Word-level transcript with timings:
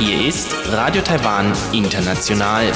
Hier 0.00 0.26
ist 0.26 0.52
Radio 0.72 1.00
Taiwan 1.02 1.52
International. 1.72 2.72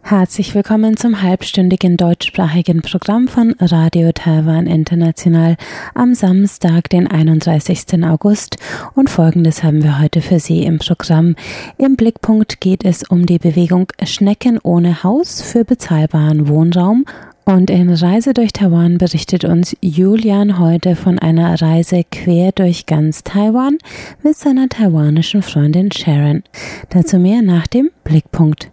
Herzlich 0.00 0.54
willkommen 0.54 0.96
zum 0.96 1.20
halbstündigen 1.20 1.98
deutschsprachigen 1.98 2.80
Programm 2.80 3.28
von 3.28 3.54
Radio 3.60 4.12
Taiwan 4.12 4.66
International 4.66 5.56
am 5.94 6.14
Samstag, 6.14 6.88
den 6.88 7.06
31. 7.06 8.02
August. 8.04 8.56
Und 8.94 9.10
folgendes 9.10 9.62
haben 9.62 9.82
wir 9.82 10.00
heute 10.00 10.22
für 10.22 10.40
Sie 10.40 10.64
im 10.64 10.78
Programm. 10.78 11.36
Im 11.76 11.96
Blickpunkt 11.96 12.62
geht 12.62 12.82
es 12.82 13.02
um 13.10 13.26
die 13.26 13.38
Bewegung 13.38 13.88
Schnecken 14.04 14.58
ohne 14.62 15.02
Haus 15.02 15.42
für 15.42 15.66
bezahlbaren 15.66 16.48
Wohnraum. 16.48 17.04
Und 17.44 17.70
in 17.70 17.90
Reise 17.90 18.34
durch 18.34 18.52
Taiwan 18.52 18.98
berichtet 18.98 19.44
uns 19.44 19.76
Julian 19.80 20.60
heute 20.60 20.94
von 20.94 21.18
einer 21.18 21.60
Reise 21.60 22.04
quer 22.08 22.52
durch 22.52 22.86
ganz 22.86 23.24
Taiwan 23.24 23.78
mit 24.22 24.36
seiner 24.36 24.68
taiwanischen 24.68 25.42
Freundin 25.42 25.90
Sharon. 25.90 26.44
Dazu 26.90 27.18
mehr 27.18 27.42
nach 27.42 27.66
dem 27.66 27.90
Blickpunkt. 28.04 28.70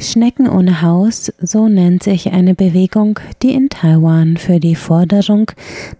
Schnecken 0.00 0.48
ohne 0.48 0.82
Haus, 0.82 1.32
so 1.40 1.68
nennt 1.68 2.02
sich 2.02 2.32
eine 2.32 2.54
Bewegung, 2.54 3.20
die 3.42 3.52
in 3.52 3.68
Taiwan 3.68 4.38
für 4.38 4.58
die 4.58 4.74
Forderung 4.74 5.52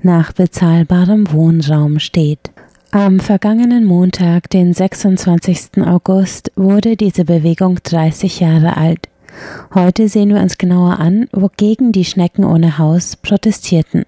nach 0.02 0.32
bezahlbarem 0.32 1.30
Wohnraum 1.32 2.00
steht. 2.00 2.50
Am 2.92 3.20
vergangenen 3.20 3.84
Montag, 3.84 4.50
den 4.50 4.72
26. 4.72 5.86
August, 5.86 6.50
wurde 6.56 6.96
diese 6.96 7.24
Bewegung 7.24 7.78
30 7.84 8.40
Jahre 8.40 8.76
alt. 8.76 9.08
Heute 9.72 10.08
sehen 10.08 10.30
wir 10.30 10.40
uns 10.40 10.58
genauer 10.58 10.98
an, 10.98 11.28
wogegen 11.30 11.92
die 11.92 12.04
Schnecken 12.04 12.44
ohne 12.44 12.78
Haus 12.78 13.14
protestierten. 13.14 14.06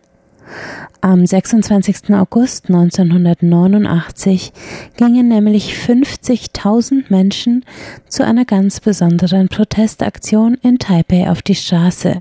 Am 1.01 1.25
26. 1.25 2.13
August 2.13 2.71
1989 2.71 4.53
gingen 4.97 5.29
nämlich 5.29 5.75
50.000 5.75 7.05
Menschen 7.09 7.65
zu 8.09 8.25
einer 8.25 8.45
ganz 8.45 8.81
besonderen 8.81 9.47
Protestaktion 9.47 10.59
in 10.61 10.81
Taipei 10.81 11.31
auf 11.31 11.43
die 11.43 11.55
Straße. 11.55 12.21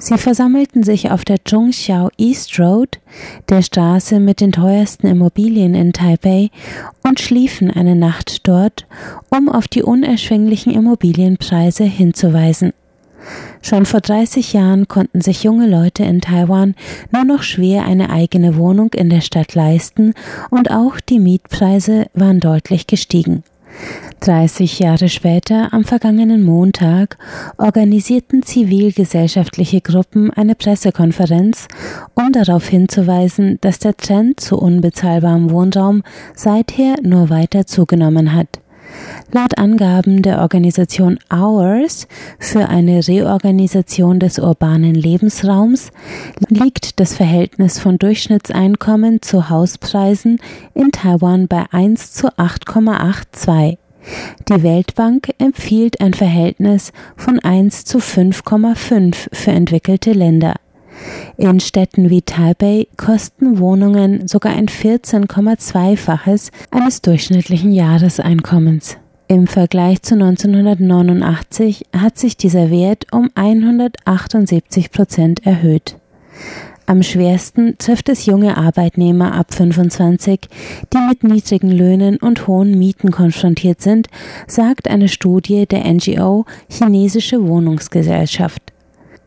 Sie 0.00 0.16
versammelten 0.16 0.84
sich 0.84 1.10
auf 1.10 1.24
der 1.24 1.44
Zhongxiao 1.44 2.10
East 2.18 2.56
Road, 2.60 3.00
der 3.48 3.62
Straße 3.62 4.20
mit 4.20 4.40
den 4.40 4.52
teuersten 4.52 5.08
Immobilien 5.08 5.74
in 5.74 5.92
Taipei, 5.92 6.50
und 7.02 7.18
schliefen 7.18 7.68
eine 7.72 7.96
Nacht 7.96 8.46
dort, 8.46 8.86
um 9.28 9.48
auf 9.48 9.66
die 9.66 9.82
unerschwinglichen 9.82 10.72
Immobilienpreise 10.72 11.82
hinzuweisen. 11.82 12.72
Schon 13.60 13.86
vor 13.86 14.00
30 14.00 14.52
Jahren 14.52 14.86
konnten 14.86 15.20
sich 15.20 15.42
junge 15.42 15.66
Leute 15.66 16.04
in 16.04 16.20
Taiwan 16.20 16.76
nur 17.10 17.24
noch 17.24 17.42
schwer 17.42 17.84
eine 17.84 18.10
eigene 18.10 18.56
Wohnung 18.56 18.92
in 18.94 19.10
der 19.10 19.20
Stadt 19.20 19.56
leisten 19.56 20.14
und 20.48 20.70
auch 20.70 21.00
die 21.00 21.18
Mietpreise 21.18 22.06
waren 22.14 22.38
deutlich 22.38 22.86
gestiegen. 22.86 23.42
30 24.20 24.78
Jahre 24.78 25.08
später, 25.08 25.72
am 25.72 25.84
vergangenen 25.84 26.42
Montag, 26.42 27.16
organisierten 27.56 28.42
zivilgesellschaftliche 28.42 29.80
Gruppen 29.80 30.30
eine 30.30 30.54
Pressekonferenz, 30.54 31.68
um 32.14 32.32
darauf 32.32 32.68
hinzuweisen, 32.68 33.58
dass 33.60 33.78
der 33.78 33.96
Trend 33.96 34.40
zu 34.40 34.58
unbezahlbarem 34.58 35.50
Wohnraum 35.50 36.02
seither 36.34 36.96
nur 37.02 37.30
weiter 37.30 37.66
zugenommen 37.66 38.34
hat. 38.34 38.60
Laut 39.32 39.58
Angaben 39.58 40.22
der 40.22 40.40
Organisation 40.40 41.18
Hours 41.30 42.08
für 42.38 42.68
eine 42.68 43.06
Reorganisation 43.06 44.18
des 44.18 44.38
urbanen 44.38 44.94
Lebensraums 44.94 45.90
liegt 46.48 46.98
das 46.98 47.14
Verhältnis 47.14 47.78
von 47.78 47.98
Durchschnittseinkommen 47.98 49.20
zu 49.20 49.50
Hauspreisen 49.50 50.40
in 50.74 50.92
Taiwan 50.92 51.46
bei 51.46 51.66
1 51.70 52.12
zu 52.12 52.28
8,82. 52.28 53.76
Die 54.48 54.62
Weltbank 54.62 55.34
empfiehlt 55.38 56.00
ein 56.00 56.14
Verhältnis 56.14 56.92
von 57.16 57.38
1 57.38 57.84
zu 57.84 57.98
5,5 57.98 59.28
für 59.32 59.50
entwickelte 59.50 60.12
Länder. 60.12 60.54
In 61.36 61.60
Städten 61.60 62.10
wie 62.10 62.22
Taipei 62.22 62.88
kosten 62.96 63.58
Wohnungen 63.58 64.26
sogar 64.26 64.52
ein 64.52 64.66
14,2-faches 64.66 66.50
eines 66.70 67.02
durchschnittlichen 67.02 67.72
Jahreseinkommens. 67.72 68.96
Im 69.28 69.46
Vergleich 69.46 70.02
zu 70.02 70.14
1989 70.14 71.84
hat 71.94 72.18
sich 72.18 72.36
dieser 72.36 72.70
Wert 72.70 73.06
um 73.12 73.30
178 73.34 74.90
Prozent 74.90 75.44
erhöht. 75.46 75.96
Am 76.88 77.02
schwersten 77.02 77.76
trifft 77.76 78.08
es 78.08 78.24
junge 78.24 78.56
Arbeitnehmer 78.56 79.34
ab 79.34 79.52
25, 79.52 80.40
die 80.90 80.98
mit 81.06 81.22
niedrigen 81.22 81.70
Löhnen 81.70 82.16
und 82.16 82.46
hohen 82.46 82.78
Mieten 82.78 83.10
konfrontiert 83.10 83.82
sind, 83.82 84.08
sagt 84.46 84.88
eine 84.88 85.08
Studie 85.08 85.66
der 85.66 85.84
NGO 85.84 86.46
Chinesische 86.70 87.46
Wohnungsgesellschaft. 87.46 88.62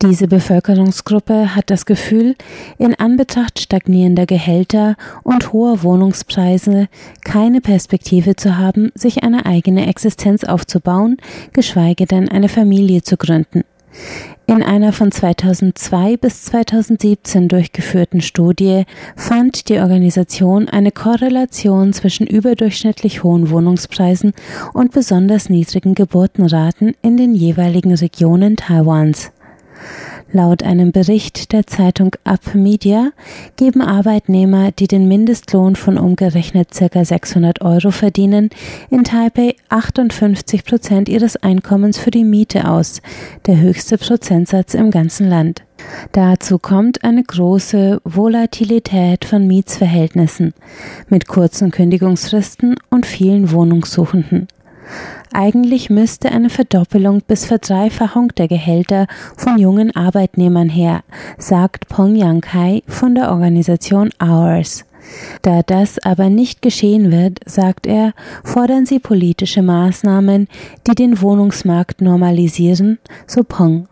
Diese 0.02 0.26
Bevölkerungsgruppe 0.26 1.54
hat 1.54 1.70
das 1.70 1.86
Gefühl, 1.86 2.34
in 2.78 2.96
Anbetracht 2.96 3.60
stagnierender 3.60 4.26
Gehälter 4.26 4.96
und 5.22 5.52
hoher 5.52 5.84
Wohnungspreise 5.84 6.88
keine 7.24 7.60
Perspektive 7.60 8.34
zu 8.34 8.58
haben, 8.58 8.90
sich 8.96 9.22
eine 9.22 9.46
eigene 9.46 9.86
Existenz 9.86 10.42
aufzubauen, 10.42 11.18
geschweige 11.52 12.06
denn 12.06 12.28
eine 12.28 12.48
Familie 12.48 13.02
zu 13.02 13.16
gründen. 13.16 13.62
In 14.52 14.62
einer 14.62 14.92
von 14.92 15.10
2002 15.10 16.18
bis 16.18 16.44
2017 16.44 17.48
durchgeführten 17.48 18.20
Studie 18.20 18.84
fand 19.16 19.70
die 19.70 19.78
Organisation 19.78 20.68
eine 20.68 20.92
Korrelation 20.92 21.94
zwischen 21.94 22.26
überdurchschnittlich 22.26 23.22
hohen 23.22 23.48
Wohnungspreisen 23.48 24.34
und 24.74 24.92
besonders 24.92 25.48
niedrigen 25.48 25.94
Geburtenraten 25.94 26.94
in 27.00 27.16
den 27.16 27.34
jeweiligen 27.34 27.94
Regionen 27.94 28.56
Taiwans. 28.56 29.32
Laut 30.34 30.62
einem 30.62 30.92
Bericht 30.92 31.52
der 31.52 31.66
Zeitung 31.66 32.16
Up 32.24 32.54
Media 32.54 33.10
geben 33.56 33.82
Arbeitnehmer, 33.82 34.72
die 34.72 34.86
den 34.86 35.06
Mindestlohn 35.06 35.76
von 35.76 35.98
umgerechnet 35.98 36.68
ca. 36.70 37.04
600 37.04 37.60
Euro 37.60 37.90
verdienen, 37.90 38.48
in 38.88 39.04
Taipei 39.04 39.56
58 39.68 40.64
Prozent 40.64 41.10
ihres 41.10 41.36
Einkommens 41.36 41.98
für 41.98 42.10
die 42.10 42.24
Miete 42.24 42.66
aus, 42.66 43.02
der 43.46 43.60
höchste 43.60 43.98
Prozentsatz 43.98 44.72
im 44.72 44.90
ganzen 44.90 45.28
Land. 45.28 45.64
Dazu 46.12 46.58
kommt 46.58 47.04
eine 47.04 47.22
große 47.22 48.00
Volatilität 48.04 49.26
von 49.26 49.46
Mietsverhältnissen 49.46 50.54
mit 51.08 51.28
kurzen 51.28 51.70
Kündigungsfristen 51.70 52.76
und 52.88 53.04
vielen 53.04 53.50
Wohnungssuchenden. 53.50 54.48
Eigentlich 55.32 55.88
müsste 55.90 56.30
eine 56.30 56.50
Verdoppelung 56.50 57.22
bis 57.26 57.46
Verdreifachung 57.46 58.28
der 58.36 58.48
Gehälter 58.48 59.06
von 59.36 59.58
jungen 59.58 59.94
Arbeitnehmern 59.96 60.68
her, 60.68 61.02
sagt 61.38 61.88
Peng 61.88 62.16
Yangkai 62.16 62.82
von 62.86 63.14
der 63.14 63.30
Organisation 63.30 64.10
Hours. 64.20 64.84
Da 65.42 65.62
das 65.62 65.98
aber 65.98 66.28
nicht 66.28 66.62
geschehen 66.62 67.10
wird, 67.10 67.40
sagt 67.46 67.86
er, 67.86 68.12
fordern 68.44 68.86
sie 68.86 68.98
politische 68.98 69.62
Maßnahmen, 69.62 70.48
die 70.86 70.94
den 70.94 71.20
Wohnungsmarkt 71.20 72.00
normalisieren, 72.00 72.98
so 73.26 73.42
Peng. 73.42 73.88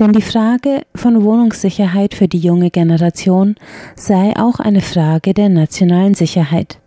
Denn 0.00 0.12
die 0.12 0.22
Frage 0.22 0.82
von 0.94 1.22
Wohnungssicherheit 1.22 2.14
für 2.14 2.28
die 2.28 2.38
junge 2.38 2.70
Generation 2.70 3.56
sei 3.96 4.34
auch 4.36 4.60
eine 4.60 4.80
Frage 4.80 5.34
der 5.34 5.50
nationalen 5.50 6.14
Sicherheit. 6.14 6.78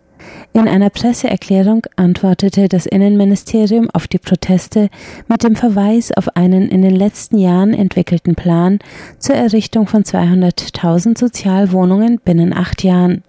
In 0.54 0.68
einer 0.68 0.90
Presseerklärung 0.90 1.86
antwortete 1.96 2.68
das 2.68 2.84
Innenministerium 2.84 3.88
auf 3.90 4.06
die 4.06 4.18
Proteste 4.18 4.90
mit 5.26 5.42
dem 5.42 5.56
Verweis 5.56 6.12
auf 6.12 6.36
einen 6.36 6.68
in 6.68 6.82
den 6.82 6.94
letzten 6.94 7.38
Jahren 7.38 7.72
entwickelten 7.72 8.34
Plan 8.34 8.78
zur 9.18 9.34
Errichtung 9.34 9.86
von 9.86 10.02
200.000 10.04 11.18
Sozialwohnungen 11.18 12.20
binnen 12.22 12.52
acht 12.52 12.84
Jahren. 12.84 13.22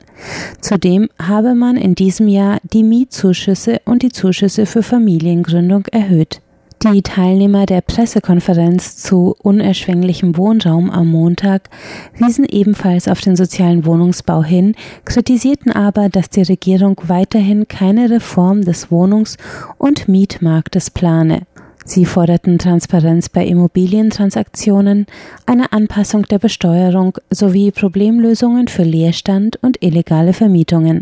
Zudem 0.60 1.10
habe 1.18 1.56
man 1.56 1.78
in 1.78 1.96
diesem 1.96 2.28
Jahr 2.28 2.60
die 2.62 2.84
Mietzuschüsse 2.84 3.80
und 3.86 4.04
die 4.04 4.12
Zuschüsse 4.12 4.66
für 4.66 4.84
Familiengründung 4.84 5.86
erhöht. 5.88 6.43
Die 6.92 7.02
Teilnehmer 7.02 7.66
der 7.66 7.80
Pressekonferenz 7.80 8.98
zu 8.98 9.36
unerschwinglichem 9.42 10.36
Wohnraum 10.36 10.90
am 10.90 11.10
Montag 11.10 11.70
wiesen 12.18 12.44
ebenfalls 12.44 13.08
auf 13.08 13.22
den 13.22 13.38
sozialen 13.38 13.86
Wohnungsbau 13.86 14.44
hin, 14.44 14.76
kritisierten 15.06 15.72
aber, 15.72 16.10
dass 16.10 16.30
die 16.30 16.42
Regierung 16.42 17.00
weiterhin 17.08 17.70
keine 17.70 18.10
Reform 18.10 18.64
des 18.64 18.92
Wohnungs- 18.92 19.38
und 19.78 20.10
Mietmarktes 20.10 20.92
plane. 20.92 21.44
Sie 21.86 22.06
forderten 22.06 22.60
Transparenz 22.60 23.30
bei 23.30 23.46
Immobilientransaktionen, 23.46 25.06
eine 25.46 25.72
Anpassung 25.72 26.24
der 26.24 26.40
Besteuerung 26.40 27.18
sowie 27.30 27.72
Problemlösungen 27.72 28.68
für 28.68 28.84
Leerstand 28.84 29.58
und 29.62 29.82
illegale 29.82 30.34
Vermietungen. 30.34 31.02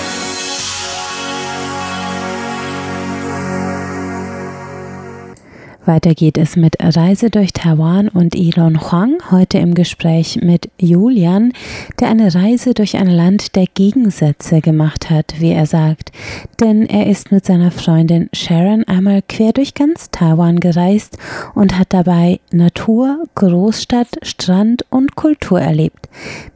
Weiter 5.85 6.13
geht 6.13 6.37
es 6.37 6.55
mit 6.55 6.75
Reise 6.79 7.31
durch 7.31 7.53
Taiwan 7.53 8.07
und 8.07 8.35
Elon 8.35 8.79
Huang, 8.79 9.17
heute 9.31 9.57
im 9.57 9.73
Gespräch 9.73 10.39
mit 10.39 10.69
Julian, 10.79 11.53
der 11.99 12.09
eine 12.09 12.35
Reise 12.35 12.75
durch 12.75 12.97
ein 12.97 13.07
Land 13.07 13.55
der 13.55 13.65
Gegensätze 13.65 14.61
gemacht 14.61 15.09
hat, 15.09 15.33
wie 15.39 15.51
er 15.51 15.65
sagt. 15.65 16.11
Denn 16.59 16.85
er 16.85 17.07
ist 17.07 17.31
mit 17.31 17.45
seiner 17.45 17.71
Freundin 17.71 18.29
Sharon 18.31 18.83
einmal 18.83 19.23
quer 19.27 19.53
durch 19.53 19.73
ganz 19.73 20.11
Taiwan 20.11 20.59
gereist 20.59 21.17
und 21.55 21.79
hat 21.79 21.93
dabei 21.93 22.39
Natur, 22.51 23.23
Großstadt, 23.33 24.19
Strand 24.21 24.85
und 24.91 25.15
Kultur 25.15 25.59
erlebt. 25.59 26.09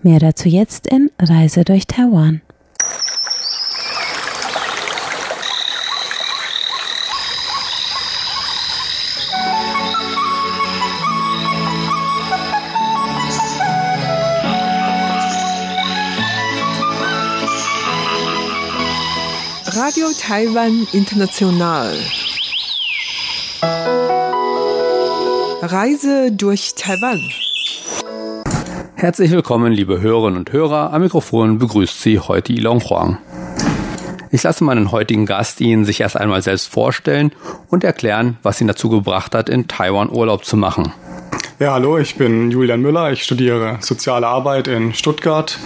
Mehr 0.04 0.20
dazu 0.20 0.50
jetzt 0.50 0.86
in 0.86 1.10
Reise 1.20 1.64
durch 1.64 1.88
Taiwan. 1.88 2.42
Radio 19.96 20.12
Taiwan 20.20 20.88
International. 20.92 21.96
Reise 25.62 26.34
durch 26.34 26.76
Taiwan. 26.76 27.22
Herzlich 28.96 29.32
willkommen, 29.32 29.72
liebe 29.72 30.02
Hörerinnen 30.02 30.40
und 30.40 30.52
Hörer. 30.52 30.92
Am 30.92 31.02
Mikrofon 31.02 31.60
begrüßt 31.60 32.02
Sie 32.02 32.20
heute 32.20 32.52
Ilong 32.52 32.82
Huang. 32.82 33.20
Ich 34.32 34.44
lasse 34.44 34.66
meinen 34.66 34.92
heutigen 34.92 35.26
Gast 35.26 35.62
Ihnen 35.62 35.86
sich 35.86 36.02
erst 36.02 36.18
einmal 36.18 36.42
selbst 36.42 36.68
vorstellen 36.68 37.32
und 37.70 37.86
erklären, 37.86 38.38
was 38.44 38.60
ihn 38.60 38.68
dazu 38.68 38.90
gebracht 38.90 39.34
hat, 39.34 39.48
in 39.48 39.70
Taiwan 39.70 40.10
Urlaub 40.10 40.44
zu 40.44 40.58
machen. 40.58 40.92
Ja, 41.60 41.72
hallo, 41.72 42.00
ich 42.00 42.16
bin 42.16 42.52
Julian 42.52 42.82
Müller. 42.82 43.14
Ich 43.14 43.24
studiere 43.24 43.78
Soziale 43.80 44.28
Arbeit 44.28 44.68
in 44.68 44.94
Stuttgart. 44.94 45.58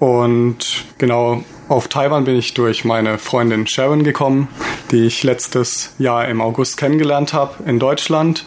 Und 0.00 0.84
genau 0.98 1.44
auf 1.68 1.88
Taiwan 1.88 2.24
bin 2.24 2.36
ich 2.36 2.54
durch 2.54 2.84
meine 2.84 3.18
Freundin 3.18 3.66
Sharon 3.66 4.02
gekommen, 4.02 4.48
die 4.90 5.06
ich 5.06 5.22
letztes 5.22 5.94
Jahr 5.98 6.26
im 6.26 6.40
August 6.40 6.78
kennengelernt 6.78 7.34
habe 7.34 7.62
in 7.66 7.78
Deutschland. 7.78 8.44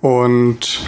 Und 0.00 0.84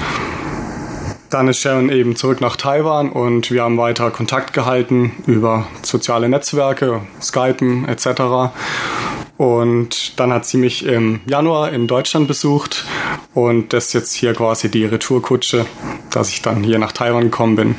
dann 1.30 1.48
ist 1.48 1.60
Sharon 1.60 1.90
eben 1.90 2.16
zurück 2.16 2.40
nach 2.40 2.56
Taiwan 2.56 3.10
und 3.10 3.50
wir 3.50 3.62
haben 3.62 3.76
weiter 3.76 4.10
Kontakt 4.10 4.54
gehalten 4.54 5.12
über 5.26 5.66
soziale 5.82 6.28
Netzwerke, 6.28 7.02
Skypen 7.20 7.86
etc. 7.86 8.54
Und 9.36 10.18
dann 10.18 10.32
hat 10.32 10.46
sie 10.46 10.56
mich 10.56 10.86
im 10.86 11.20
Januar 11.26 11.72
in 11.72 11.86
Deutschland 11.86 12.28
besucht 12.28 12.86
und 13.34 13.74
das 13.74 13.88
ist 13.88 13.92
jetzt 13.92 14.12
hier 14.14 14.32
quasi 14.32 14.70
die 14.70 14.86
Retourkutsche, 14.86 15.66
dass 16.10 16.30
ich 16.30 16.40
dann 16.40 16.62
hier 16.62 16.78
nach 16.78 16.92
Taiwan 16.92 17.24
gekommen 17.24 17.56
bin. 17.56 17.74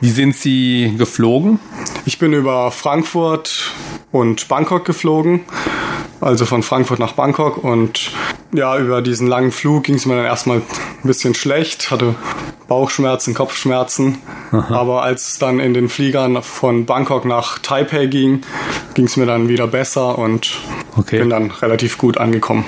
Wie 0.00 0.10
sind 0.10 0.34
Sie 0.34 0.94
geflogen? 0.98 1.58
Ich 2.06 2.18
bin 2.18 2.32
über 2.32 2.70
Frankfurt 2.70 3.72
und 4.12 4.48
Bangkok 4.48 4.84
geflogen, 4.84 5.40
also 6.20 6.46
von 6.46 6.62
Frankfurt 6.62 6.98
nach 6.98 7.12
Bangkok 7.12 7.62
und 7.62 8.12
ja, 8.52 8.78
über 8.78 9.02
diesen 9.02 9.26
langen 9.28 9.52
Flug 9.52 9.84
ging 9.84 9.94
es 9.94 10.06
mir 10.06 10.16
dann 10.16 10.24
erstmal 10.24 10.58
ein 10.58 10.62
bisschen 11.06 11.34
schlecht, 11.34 11.90
hatte 11.90 12.14
Bauchschmerzen, 12.68 13.34
Kopfschmerzen, 13.34 14.18
Aha. 14.50 14.74
aber 14.74 15.02
als 15.02 15.28
es 15.28 15.38
dann 15.38 15.60
in 15.60 15.74
den 15.74 15.88
Fliegern 15.88 16.42
von 16.42 16.86
Bangkok 16.86 17.24
nach 17.24 17.58
Taipei 17.58 18.06
ging, 18.06 18.42
ging 18.94 19.06
es 19.06 19.16
mir 19.16 19.26
dann 19.26 19.48
wieder 19.48 19.66
besser 19.66 20.18
und 20.18 20.58
okay. 20.96 21.18
bin 21.18 21.30
dann 21.30 21.50
relativ 21.50 21.98
gut 21.98 22.18
angekommen. 22.18 22.64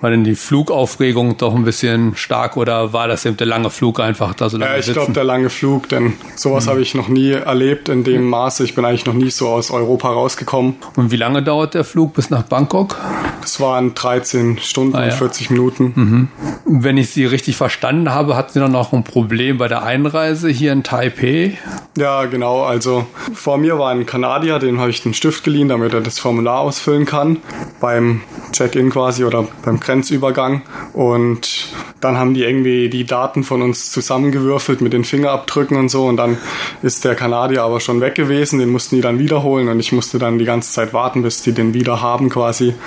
War 0.00 0.10
denn 0.10 0.22
die 0.22 0.36
Flugaufregung 0.36 1.36
doch 1.38 1.54
ein 1.54 1.64
bisschen 1.64 2.16
stark 2.16 2.56
oder 2.56 2.92
war 2.92 3.08
das 3.08 3.24
eben 3.26 3.36
der 3.36 3.48
lange 3.48 3.68
Flug 3.68 3.98
einfach 3.98 4.32
da 4.34 4.48
so 4.48 4.56
lange 4.56 4.72
Ja, 4.72 4.78
ich 4.78 4.92
glaube 4.92 5.12
der 5.12 5.24
lange 5.24 5.50
Flug, 5.50 5.88
denn 5.88 6.12
sowas 6.36 6.66
mhm. 6.66 6.70
habe 6.70 6.80
ich 6.82 6.94
noch 6.94 7.08
nie 7.08 7.32
erlebt 7.32 7.88
in 7.88 8.04
dem 8.04 8.28
Maße. 8.28 8.62
Ich 8.62 8.76
bin 8.76 8.84
eigentlich 8.84 9.06
noch 9.06 9.14
nie 9.14 9.30
so 9.30 9.48
aus 9.48 9.72
Europa 9.72 10.10
rausgekommen. 10.10 10.76
Und 10.94 11.10
wie 11.10 11.16
lange 11.16 11.42
dauert 11.42 11.74
der 11.74 11.82
Flug 11.82 12.14
bis 12.14 12.30
nach 12.30 12.44
Bangkok? 12.44 12.96
Das 13.40 13.58
waren 13.60 13.94
13 13.94 14.58
Stunden 14.58 14.94
ah, 14.94 15.06
ja. 15.06 15.12
und 15.12 15.14
40 15.14 15.50
Minuten. 15.50 15.92
Mhm. 15.94 16.28
Wenn 16.64 16.96
ich 16.96 17.10
Sie 17.10 17.24
richtig 17.24 17.56
verstanden 17.56 18.10
habe, 18.10 18.36
hatten 18.36 18.52
Sie 18.52 18.60
dann 18.60 18.72
noch 18.72 18.92
ein 18.92 19.02
Problem 19.02 19.58
bei 19.58 19.66
der 19.66 19.82
Einreise 19.82 20.48
hier 20.48 20.72
in 20.72 20.84
Taipei? 20.84 21.58
Ja, 21.96 22.26
genau. 22.26 22.62
Also 22.62 23.06
vor 23.34 23.58
mir 23.58 23.78
war 23.78 23.90
ein 23.90 24.06
Kanadier, 24.06 24.60
dem 24.60 24.78
habe 24.78 24.90
ich 24.90 25.02
den 25.02 25.14
Stift 25.14 25.42
geliehen, 25.42 25.68
damit 25.68 25.92
er 25.92 26.02
das 26.02 26.20
Formular 26.20 26.60
ausfüllen 26.60 27.04
kann. 27.04 27.38
Beim 27.80 28.20
Check-in 28.52 28.90
quasi 28.90 29.24
oder 29.24 29.46
beim 29.64 29.80
Grenzübergang. 29.80 30.62
Und 30.92 31.68
dann 32.00 32.16
haben 32.16 32.34
die 32.34 32.44
irgendwie 32.44 32.88
die 32.88 33.04
Daten 33.04 33.44
von 33.44 33.62
uns 33.62 33.90
zusammengewürfelt 33.90 34.80
mit 34.80 34.92
den 34.92 35.04
Fingerabdrücken 35.04 35.76
und 35.76 35.88
so. 35.88 36.06
Und 36.06 36.16
dann 36.16 36.38
ist 36.82 37.04
der 37.04 37.14
Kanadier 37.14 37.62
aber 37.62 37.80
schon 37.80 38.00
weg 38.00 38.14
gewesen. 38.14 38.58
Den 38.58 38.70
mussten 38.70 38.96
die 38.96 39.02
dann 39.02 39.18
wiederholen. 39.18 39.68
Und 39.68 39.80
ich 39.80 39.92
musste 39.92 40.18
dann 40.18 40.38
die 40.38 40.44
ganze 40.44 40.72
Zeit 40.72 40.92
warten, 40.92 41.22
bis 41.22 41.42
die 41.42 41.52
den 41.52 41.74
wieder 41.74 42.00
haben 42.00 42.28
quasi. 42.28 42.74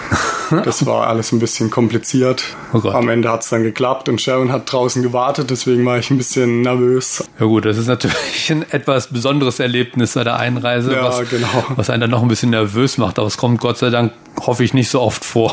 Das 0.66 0.86
war 0.86 1.08
alles 1.08 1.32
ein 1.32 1.40
bisschen 1.40 1.70
kompliziert. 1.70 2.44
Oh 2.74 2.86
Am 2.90 3.08
Ende 3.08 3.32
hat 3.32 3.42
es 3.42 3.50
dann 3.50 3.64
geklappt 3.64 4.10
und 4.10 4.20
Sharon 4.20 4.52
hat 4.52 4.70
draußen 4.70 5.02
gewartet. 5.02 5.50
Deswegen 5.50 5.86
war 5.86 5.98
ich 5.98 6.12
ein 6.12 6.18
bisschen 6.18 6.62
nervös. 6.62 7.24
Ja 7.40 7.46
gut, 7.46 7.64
das 7.64 7.78
ist 7.78 7.88
natürlich 7.88 8.52
ein 8.52 8.66
etwas 8.70 9.08
besonderes 9.08 9.62
Erlebnis 9.62 10.14
bei 10.14 10.26
der 10.26 10.38
Einreise, 10.38 10.94
ja, 10.94 11.06
was, 11.06 11.30
genau. 11.30 11.48
was 11.76 11.90
einen 11.90 12.02
dann 12.02 12.10
noch 12.10 12.22
ein 12.22 12.28
bisschen 12.28 12.50
nervös 12.50 12.98
macht. 12.98 13.18
Aber 13.18 13.28
es 13.28 13.38
kommt 13.38 13.62
Gott 13.62 13.78
sei 13.78 13.90
Dank, 13.90 14.12
hoffe 14.46 14.64
ich, 14.64 14.74
nicht 14.74 14.90
so 14.90 15.00
oft 15.02 15.24
vor. 15.24 15.51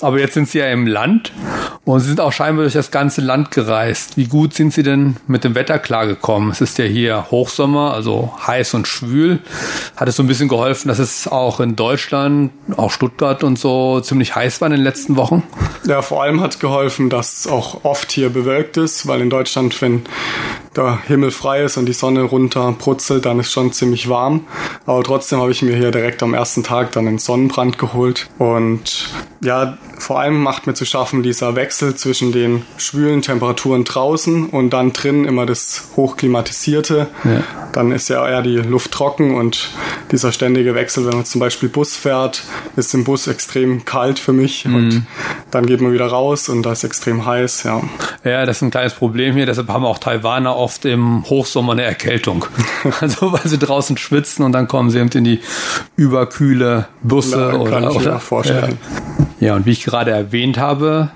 Aber 0.00 0.18
jetzt 0.18 0.34
sind 0.34 0.48
Sie 0.48 0.58
ja 0.58 0.66
im 0.66 0.86
Land 0.86 1.32
und 1.84 2.00
Sie 2.00 2.08
sind 2.08 2.20
auch 2.20 2.32
scheinbar 2.32 2.64
durch 2.64 2.74
das 2.74 2.90
ganze 2.90 3.20
Land 3.20 3.50
gereist. 3.50 4.16
Wie 4.16 4.26
gut 4.26 4.52
sind 4.52 4.72
Sie 4.72 4.82
denn 4.82 5.16
mit 5.26 5.44
dem 5.44 5.54
Wetter 5.54 5.78
klargekommen? 5.78 6.50
Es 6.50 6.60
ist 6.60 6.76
ja 6.78 6.84
hier 6.84 7.30
Hochsommer, 7.30 7.94
also 7.94 8.32
heiß 8.46 8.74
und 8.74 8.86
schwül. 8.86 9.38
Hat 9.96 10.08
es 10.08 10.16
so 10.16 10.22
ein 10.22 10.26
bisschen 10.26 10.48
geholfen, 10.48 10.88
dass 10.88 10.98
es 10.98 11.26
auch 11.26 11.60
in 11.60 11.76
Deutschland, 11.76 12.52
auch 12.76 12.90
Stuttgart 12.90 13.44
und 13.44 13.58
so 13.58 14.00
ziemlich 14.00 14.34
heiß 14.34 14.60
war 14.60 14.66
in 14.66 14.72
den 14.72 14.82
letzten 14.82 15.16
Wochen? 15.16 15.42
Ja, 15.86 16.02
vor 16.02 16.22
allem 16.22 16.40
hat 16.40 16.60
geholfen, 16.60 17.08
dass 17.08 17.40
es 17.40 17.46
auch 17.46 17.84
oft 17.84 18.12
hier 18.12 18.30
bewölkt 18.30 18.76
ist, 18.76 19.06
weil 19.06 19.20
in 19.20 19.30
Deutschland, 19.30 19.80
wenn 19.80 20.02
der 20.76 21.00
Himmel 21.06 21.30
frei 21.30 21.62
ist 21.62 21.76
und 21.76 21.86
die 21.86 21.92
Sonne 21.92 22.22
runter 22.22 22.74
brutzelt, 22.78 23.26
dann 23.26 23.40
ist 23.40 23.52
schon 23.52 23.72
ziemlich 23.72 24.08
warm. 24.08 24.46
Aber 24.86 25.02
trotzdem 25.02 25.40
habe 25.40 25.50
ich 25.50 25.62
mir 25.62 25.76
hier 25.76 25.90
direkt 25.90 26.22
am 26.22 26.34
ersten 26.34 26.62
Tag 26.62 26.92
dann 26.92 27.06
einen 27.06 27.18
Sonnenbrand 27.18 27.78
geholt. 27.78 28.28
Und 28.38 29.10
ja, 29.40 29.78
vor 29.98 30.20
allem 30.20 30.42
macht 30.42 30.66
mir 30.66 30.74
zu 30.74 30.84
schaffen 30.84 31.22
dieser 31.22 31.54
Wechsel 31.54 31.94
zwischen 31.94 32.32
den 32.32 32.62
schwülen 32.78 33.22
Temperaturen 33.22 33.84
draußen 33.84 34.48
und 34.48 34.70
dann 34.70 34.92
drin 34.92 35.24
immer 35.24 35.46
das 35.46 35.88
hochklimatisierte. 35.96 37.08
Ja. 37.24 37.42
Dann 37.72 37.92
ist 37.92 38.08
ja 38.08 38.26
eher 38.26 38.42
die 38.42 38.56
Luft 38.56 38.92
trocken 38.92 39.34
und 39.34 39.70
dieser 40.10 40.32
ständige 40.32 40.74
Wechsel, 40.74 41.06
wenn 41.06 41.14
man 41.14 41.24
zum 41.24 41.40
Beispiel 41.40 41.68
Bus 41.68 41.96
fährt, 41.96 42.42
ist 42.76 42.94
im 42.94 43.04
Bus 43.04 43.26
extrem 43.26 43.84
kalt 43.84 44.18
für 44.18 44.32
mich 44.32 44.64
mhm. 44.64 44.74
und 44.74 45.06
dann 45.50 45.66
geht 45.66 45.80
man 45.80 45.92
wieder 45.92 46.06
raus 46.06 46.48
und 46.48 46.62
da 46.62 46.72
ist 46.72 46.84
extrem 46.84 47.26
heiß, 47.26 47.64
ja. 47.64 47.82
Ja, 48.24 48.46
das 48.46 48.58
ist 48.58 48.62
ein 48.62 48.70
kleines 48.70 48.94
Problem 48.94 49.34
hier, 49.34 49.46
deshalb 49.46 49.68
haben 49.68 49.84
auch 49.84 49.98
Taiwaner 49.98 50.54
oft 50.64 50.86
im 50.86 51.24
Hochsommer 51.28 51.72
eine 51.72 51.82
Erkältung. 51.82 52.46
also 53.00 53.32
weil 53.32 53.46
sie 53.46 53.58
draußen 53.58 53.98
schwitzen 53.98 54.44
und 54.44 54.52
dann 54.52 54.66
kommen 54.66 54.88
sie 54.90 54.98
eben 54.98 55.10
in 55.10 55.24
die 55.24 55.40
überkühle 55.96 56.88
Busse 57.02 57.38
ja, 57.38 57.54
oder, 57.54 57.70
kann 57.70 57.90
ich 57.90 57.96
oder 57.96 58.18
vorstellen. 58.18 58.78
Ja. 59.40 59.48
ja, 59.48 59.54
und 59.56 59.66
wie 59.66 59.72
ich 59.72 59.84
gerade 59.84 60.10
erwähnt 60.10 60.58
habe, 60.58 61.10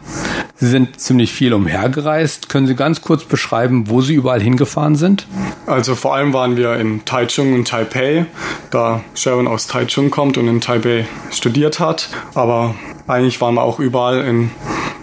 Sie 0.61 0.67
sind 0.67 1.01
ziemlich 1.01 1.33
viel 1.33 1.55
umhergereist. 1.55 2.49
Können 2.49 2.67
Sie 2.67 2.75
ganz 2.75 3.01
kurz 3.01 3.23
beschreiben, 3.23 3.89
wo 3.89 4.01
Sie 4.01 4.15
überall 4.15 4.43
hingefahren 4.43 4.97
sind? 4.97 5.29
Also 5.67 5.95
vor 5.95 6.17
allem 6.17 6.33
waren 6.33 6.57
wir 6.57 6.75
in 6.75 7.05
Taichung 7.05 7.55
und 7.55 7.69
Taipei, 7.69 8.27
da 8.73 9.03
Sharon 9.15 9.47
aus 9.47 9.69
Taichung 9.69 10.11
kommt 10.11 10.37
und 10.37 10.49
in 10.49 10.61
Taipei 10.61 11.07
studiert 11.31 11.79
hat. 11.79 12.09
Aber 12.35 12.75
eigentlich 13.07 13.41
waren 13.41 13.55
wir 13.55 13.63
auch 13.63 13.79
überall 13.79 14.25
in 14.25 14.51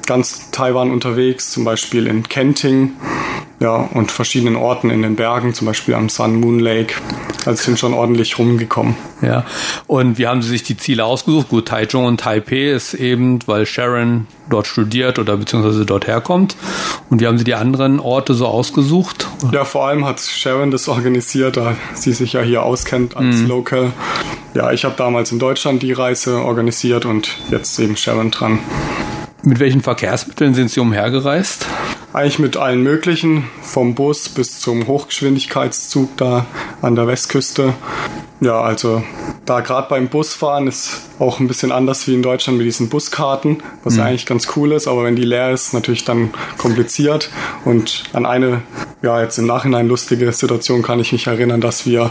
ganz 0.05 0.51
Taiwan 0.51 0.91
unterwegs, 0.91 1.51
zum 1.51 1.63
Beispiel 1.63 2.07
in 2.07 2.23
Kenting, 2.23 2.91
ja, 3.59 3.75
und 3.75 4.11
verschiedenen 4.11 4.55
Orten 4.55 4.89
in 4.89 5.01
den 5.01 5.15
Bergen, 5.15 5.53
zum 5.53 5.67
Beispiel 5.67 5.93
am 5.93 6.09
Sun 6.09 6.39
Moon 6.39 6.59
Lake. 6.59 6.95
Also 7.45 7.63
sind 7.63 7.79
schon 7.79 7.93
ordentlich 7.93 8.37
rumgekommen. 8.37 8.95
Ja, 9.21 9.45
und 9.87 10.17
wie 10.17 10.27
haben 10.27 10.41
Sie 10.41 10.49
sich 10.49 10.63
die 10.63 10.77
Ziele 10.77 11.05
ausgesucht? 11.05 11.49
Gut, 11.49 11.67
Taichung 11.67 12.05
und 12.05 12.19
Taipei 12.19 12.71
ist 12.71 12.93
eben, 12.95 13.39
weil 13.45 13.65
Sharon 13.65 14.27
dort 14.49 14.67
studiert 14.67 15.19
oder 15.19 15.37
beziehungsweise 15.37 15.85
dort 15.85 16.07
herkommt. 16.07 16.55
Und 17.09 17.21
wie 17.21 17.27
haben 17.27 17.37
Sie 17.37 17.43
die 17.43 17.53
anderen 17.53 17.99
Orte 17.99 18.33
so 18.33 18.47
ausgesucht? 18.47 19.27
Ja, 19.51 19.63
vor 19.63 19.87
allem 19.87 20.05
hat 20.05 20.19
Sharon 20.19 20.71
das 20.71 20.87
organisiert, 20.87 21.57
da 21.57 21.75
sie 21.93 22.13
sich 22.13 22.33
ja 22.33 22.41
hier 22.41 22.63
auskennt 22.63 23.15
als 23.15 23.37
mhm. 23.37 23.47
Local. 23.47 23.93
Ja, 24.53 24.71
ich 24.71 24.85
habe 24.85 24.95
damals 24.97 25.31
in 25.31 25.39
Deutschland 25.39 25.81
die 25.81 25.93
Reise 25.93 26.41
organisiert 26.41 27.05
und 27.05 27.37
jetzt 27.51 27.79
eben 27.79 27.95
Sharon 27.95 28.31
dran. 28.31 28.59
Mit 29.45 29.59
welchen 29.59 29.81
Verkehrsmitteln 29.81 30.53
sind 30.53 30.71
Sie 30.71 30.79
umhergereist? 30.79 31.67
eigentlich 32.15 32.39
mit 32.39 32.55
allen 32.55 32.81
möglichen, 32.81 33.43
vom 33.61 33.93
Bus 33.93 34.29
bis 34.29 34.61
zum 34.61 34.87
Hochgeschwindigkeitszug 34.87 36.15
da 36.15 36.45
an 36.81 36.95
der 36.95 37.07
Westküste. 37.07 37.73
Ja, 38.39 38.61
also 38.61 39.03
da 39.45 39.59
gerade 39.59 39.89
beim 39.89 40.07
Busfahren 40.07 40.67
ist 40.67 41.01
auch 41.19 41.41
ein 41.41 41.49
bisschen 41.49 41.73
anders 41.73 42.07
wie 42.07 42.13
in 42.13 42.23
Deutschland 42.23 42.57
mit 42.57 42.67
diesen 42.67 42.87
Buskarten, 42.87 43.61
was 43.83 43.95
mhm. 43.95 44.03
eigentlich 44.03 44.25
ganz 44.25 44.47
cool 44.55 44.71
ist, 44.71 44.87
aber 44.87 45.03
wenn 45.03 45.17
die 45.17 45.25
leer 45.25 45.51
ist, 45.51 45.73
natürlich 45.73 46.05
dann 46.05 46.33
kompliziert. 46.57 47.29
Und 47.65 48.05
an 48.13 48.25
eine, 48.25 48.61
ja, 49.05 49.21
jetzt 49.21 49.37
im 49.37 49.45
Nachhinein 49.45 49.87
lustige 49.87 50.31
Situation 50.31 50.81
kann 50.81 50.99
ich 50.99 51.11
mich 51.11 51.27
erinnern, 51.27 51.61
dass 51.61 51.85
wir 51.85 52.09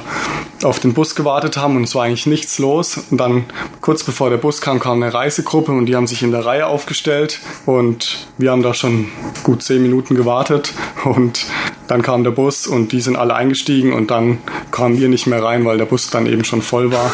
auf 0.62 0.78
den 0.78 0.94
Bus 0.94 1.16
gewartet 1.16 1.56
haben 1.56 1.76
und 1.76 1.82
es 1.82 1.94
war 1.96 2.04
eigentlich 2.04 2.26
nichts 2.26 2.58
los. 2.58 2.98
Und 3.10 3.18
dann 3.18 3.44
kurz 3.80 4.04
bevor 4.04 4.30
der 4.30 4.36
Bus 4.36 4.60
kam, 4.60 4.78
kam 4.78 5.02
eine 5.02 5.12
Reisegruppe 5.12 5.72
und 5.72 5.86
die 5.86 5.96
haben 5.96 6.06
sich 6.06 6.22
in 6.22 6.30
der 6.30 6.46
Reihe 6.46 6.68
aufgestellt 6.68 7.40
und 7.66 8.28
wir 8.38 8.52
haben 8.52 8.62
da 8.62 8.74
schon 8.74 9.08
gut 9.42 9.64
zehn 9.64 9.82
Minuten 9.82 10.14
gewartet 10.14 10.72
und 11.04 11.44
dann 11.88 12.00
kam 12.00 12.22
der 12.22 12.30
Bus 12.30 12.66
und 12.66 12.92
die 12.92 13.00
sind 13.00 13.16
alle 13.16 13.34
eingestiegen 13.34 13.92
und 13.92 14.12
dann 14.12 14.38
kamen 14.70 14.98
wir 14.98 15.08
nicht 15.08 15.26
mehr 15.26 15.42
rein, 15.42 15.64
weil 15.64 15.78
der 15.78 15.86
Bus 15.86 16.10
dann 16.10 16.26
eben 16.26 16.44
schon 16.44 16.62
voll 16.62 16.92
war. 16.92 17.10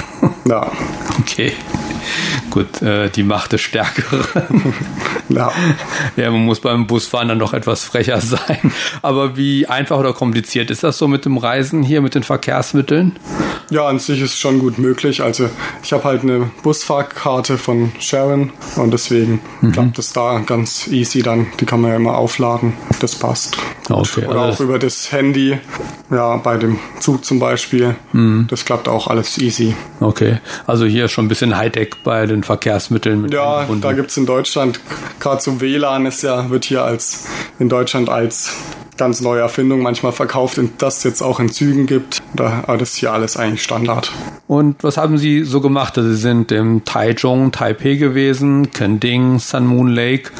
ja. 0.44 0.70
Okay. 1.20 1.52
Gut, 2.50 2.82
äh, 2.82 3.08
die 3.08 3.22
Macht 3.22 3.54
ist 3.54 3.62
stärkere. 3.62 4.24
ja. 5.28 5.52
ja, 6.16 6.30
man 6.30 6.44
muss 6.44 6.60
beim 6.60 6.86
Busfahren 6.86 7.28
dann 7.28 7.38
doch 7.38 7.54
etwas 7.54 7.84
frecher 7.84 8.20
sein. 8.20 8.72
Aber 9.02 9.36
wie 9.36 9.66
einfach 9.66 9.98
oder 9.98 10.12
kompliziert 10.12 10.70
ist 10.70 10.82
das 10.82 10.98
so 10.98 11.08
mit 11.08 11.24
dem 11.24 11.36
Reisen 11.36 11.82
hier, 11.82 12.00
mit 12.00 12.14
den 12.14 12.22
Verkehrsmitteln? 12.22 13.18
Ja, 13.70 13.86
an 13.86 13.98
sich 13.98 14.20
ist 14.20 14.34
es 14.34 14.38
schon 14.38 14.58
gut 14.58 14.78
möglich. 14.78 15.22
Also 15.22 15.48
ich 15.82 15.92
habe 15.92 16.04
halt 16.04 16.22
eine 16.22 16.50
Busfahrkarte 16.62 17.56
von 17.56 17.92
Sharon 17.98 18.52
und 18.76 18.90
deswegen 18.92 19.40
mhm. 19.60 19.72
klappt 19.72 19.98
es 19.98 20.12
da 20.12 20.40
ganz 20.44 20.88
easy 20.88 21.22
dann. 21.22 21.46
Die 21.58 21.64
kann 21.64 21.80
man 21.80 21.90
ja 21.90 21.96
immer 21.96 22.18
aufladen. 22.18 22.74
Das 23.00 23.14
passt. 23.14 23.56
Okay, 23.88 24.26
Oder 24.26 24.42
auch 24.42 24.60
über 24.60 24.78
das 24.78 25.10
Handy, 25.10 25.58
ja, 26.10 26.36
bei 26.36 26.56
dem 26.56 26.78
Zug 27.00 27.24
zum 27.24 27.38
Beispiel. 27.38 27.96
Mhm. 28.12 28.46
Das 28.48 28.64
klappt 28.64 28.88
auch 28.88 29.08
alles 29.08 29.38
easy. 29.38 29.74
Okay, 30.00 30.38
also 30.66 30.84
hier 30.84 31.08
schon 31.08 31.24
ein 31.24 31.28
bisschen 31.28 31.56
Hightech 31.56 31.94
bei 32.04 32.26
den 32.26 32.42
Verkehrsmitteln. 32.42 33.28
ja, 33.30 33.66
da 33.80 33.92
gibt 33.92 34.10
es 34.10 34.16
in 34.16 34.26
Deutschland, 34.26 34.80
gerade 35.20 35.42
so 35.42 35.60
WLAN 35.60 36.06
ist 36.06 36.22
ja, 36.22 36.50
wird 36.50 36.64
hier 36.64 36.84
als 36.84 37.26
in 37.58 37.68
Deutschland 37.68 38.08
als 38.08 38.52
ganz 38.96 39.20
neue 39.20 39.40
Erfindung 39.40 39.80
manchmal 39.80 40.12
verkauft 40.12 40.58
und 40.58 40.80
das 40.80 41.02
jetzt 41.04 41.22
auch 41.22 41.40
in 41.40 41.50
Zügen 41.50 41.86
gibt. 41.86 42.21
Da, 42.34 42.64
aber 42.66 42.78
das 42.78 42.90
ist 42.90 42.96
hier 42.96 43.12
alles 43.12 43.36
eigentlich 43.36 43.62
Standard. 43.62 44.10
Und 44.46 44.82
was 44.82 44.96
haben 44.96 45.18
Sie 45.18 45.44
so 45.44 45.60
gemacht? 45.60 45.96
Also 45.98 46.10
Sie 46.10 46.16
sind 46.16 46.50
im 46.52 46.84
Taichung, 46.84 47.52
Taipei 47.52 47.94
gewesen, 47.94 48.70
Kending, 48.70 49.38
Sun 49.38 49.66
Moon 49.66 49.88
Lake 49.88 50.30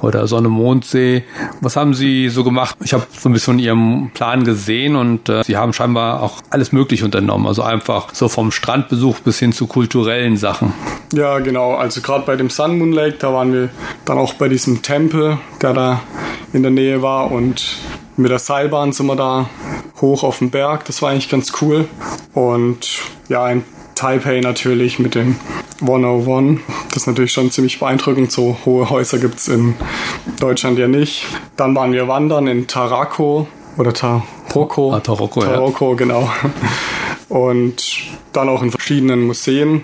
oder 0.00 0.26
Sonne 0.26 0.48
Mondsee. 0.48 1.24
Was 1.60 1.76
haben 1.76 1.94
Sie 1.94 2.28
so 2.28 2.44
gemacht? 2.44 2.76
Ich 2.82 2.92
habe 2.92 3.06
so 3.10 3.28
ein 3.28 3.32
bisschen 3.32 3.54
von 3.54 3.58
Ihrem 3.58 4.10
Plan 4.14 4.44
gesehen 4.44 4.96
und 4.96 5.28
äh, 5.28 5.44
Sie 5.44 5.56
haben 5.56 5.72
scheinbar 5.72 6.22
auch 6.22 6.40
alles 6.50 6.72
Mögliche 6.72 7.04
unternommen. 7.04 7.46
Also 7.46 7.62
einfach 7.62 8.14
so 8.14 8.28
vom 8.28 8.50
Strandbesuch 8.50 9.20
bis 9.20 9.38
hin 9.38 9.52
zu 9.52 9.66
kulturellen 9.66 10.36
Sachen. 10.36 10.72
Ja, 11.12 11.38
genau. 11.38 11.74
Also 11.74 12.00
gerade 12.00 12.24
bei 12.26 12.36
dem 12.36 12.50
Sun 12.50 12.78
Moon 12.78 12.92
Lake, 12.92 13.16
da 13.18 13.32
waren 13.32 13.52
wir 13.52 13.68
dann 14.04 14.18
auch 14.18 14.34
bei 14.34 14.48
diesem 14.48 14.82
Tempel, 14.82 15.38
der 15.62 15.72
da 15.72 16.00
in 16.52 16.62
der 16.62 16.70
Nähe 16.70 17.02
war 17.02 17.30
und 17.30 17.76
mit 18.18 18.30
der 18.30 18.38
Seilbahn 18.38 18.92
sind 18.92 19.06
wir 19.06 19.16
da 19.16 19.48
hoch 20.00 20.24
auf 20.24 20.38
den 20.38 20.50
Berg. 20.50 20.84
Das 20.84 21.02
war 21.02 21.10
eigentlich 21.10 21.28
ganz 21.28 21.52
cool. 21.62 21.88
Und 22.34 23.00
ja, 23.28 23.48
in 23.48 23.64
Taipei 23.94 24.40
natürlich 24.40 24.98
mit 24.98 25.14
dem 25.14 25.36
101. 25.80 26.60
Das 26.88 26.98
ist 26.98 27.06
natürlich 27.06 27.32
schon 27.32 27.50
ziemlich 27.50 27.78
beeindruckend. 27.78 28.32
So 28.32 28.56
hohe 28.64 28.90
Häuser 28.90 29.18
gibt 29.18 29.36
es 29.36 29.48
in 29.48 29.74
Deutschland 30.40 30.78
ja 30.78 30.88
nicht. 30.88 31.26
Dann 31.56 31.74
waren 31.74 31.92
wir 31.92 32.08
wandern 32.08 32.46
in 32.48 32.66
Tarako 32.66 33.46
oder 33.76 33.92
Taroko. 33.92 34.92
Ah, 34.92 35.00
Taroko, 35.00 35.40
Taroko, 35.40 35.90
ja. 35.90 35.96
genau. 35.96 36.30
Und 37.28 38.02
dann 38.32 38.48
auch 38.48 38.62
in 38.62 38.70
verschiedenen 38.70 39.26
Museen 39.26 39.82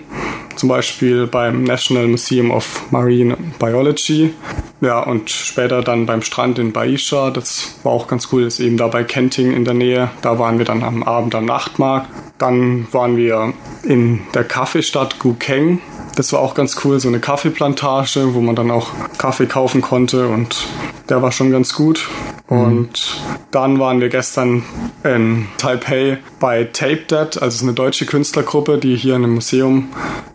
zum 0.55 0.69
Beispiel 0.69 1.27
beim 1.27 1.63
National 1.63 2.07
Museum 2.07 2.51
of 2.51 2.83
Marine 2.91 3.37
Biology. 3.59 4.33
Ja, 4.81 4.99
und 4.99 5.29
später 5.29 5.81
dann 5.81 6.05
beim 6.05 6.21
Strand 6.21 6.59
in 6.59 6.73
Baisha. 6.73 7.31
Das 7.31 7.75
war 7.83 7.93
auch 7.93 8.07
ganz 8.07 8.27
cool, 8.31 8.43
das 8.43 8.59
ist 8.59 8.65
eben 8.65 8.77
da 8.77 8.87
bei 8.87 9.03
Kenting 9.03 9.53
in 9.53 9.65
der 9.65 9.73
Nähe. 9.73 10.09
Da 10.21 10.37
waren 10.37 10.57
wir 10.57 10.65
dann 10.65 10.83
am 10.83 11.03
Abend 11.03 11.33
am 11.33 11.45
Nachtmarkt. 11.45 12.09
Dann 12.37 12.87
waren 12.91 13.15
wir 13.15 13.53
in 13.83 14.21
der 14.33 14.43
Kaffeestadt 14.43 15.19
Gukeng. 15.19 15.79
Das 16.15 16.33
war 16.33 16.39
auch 16.39 16.53
ganz 16.53 16.83
cool, 16.83 16.99
so 16.99 17.07
eine 17.07 17.19
Kaffeeplantage, 17.19 18.33
wo 18.33 18.41
man 18.41 18.55
dann 18.55 18.71
auch 18.71 18.89
Kaffee 19.17 19.45
kaufen 19.45 19.81
konnte 19.81 20.27
und 20.27 20.67
der 21.09 21.21
war 21.21 21.31
schon 21.31 21.51
ganz 21.51 21.73
gut. 21.73 22.09
Mhm. 22.49 22.57
Und 22.57 23.17
dann 23.51 23.79
waren 23.79 24.01
wir 24.01 24.09
gestern 24.09 24.63
in 25.03 25.47
Taipei 25.57 26.19
bei 26.39 26.65
Tape 26.65 27.03
Dead, 27.09 27.41
also 27.41 27.65
eine 27.65 27.73
deutsche 27.73 28.05
Künstlergruppe, 28.05 28.77
die 28.77 28.95
hier 28.95 29.15
in 29.15 29.23
einem 29.23 29.35
Museum 29.35 29.89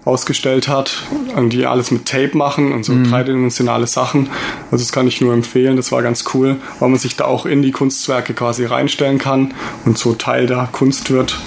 ausgestellt 0.04 0.68
hat 0.68 1.02
und 1.36 1.52
die 1.52 1.66
alles 1.66 1.90
mit 1.90 2.06
Tape 2.06 2.36
machen 2.36 2.72
und 2.72 2.84
so 2.84 2.92
mhm. 2.92 3.10
dreidimensionale 3.10 3.86
Sachen. 3.86 4.28
Also 4.70 4.84
das 4.84 4.92
kann 4.92 5.06
ich 5.06 5.20
nur 5.20 5.32
empfehlen, 5.34 5.76
das 5.76 5.92
war 5.92 6.02
ganz 6.02 6.24
cool, 6.34 6.56
weil 6.78 6.88
man 6.88 6.98
sich 6.98 7.16
da 7.16 7.26
auch 7.26 7.46
in 7.46 7.62
die 7.62 7.70
Kunstwerke 7.70 8.34
quasi 8.34 8.64
reinstellen 8.64 9.18
kann 9.18 9.54
und 9.84 9.98
so 9.98 10.14
Teil 10.14 10.46
der 10.46 10.68
Kunst 10.72 11.10
wird. 11.10 11.38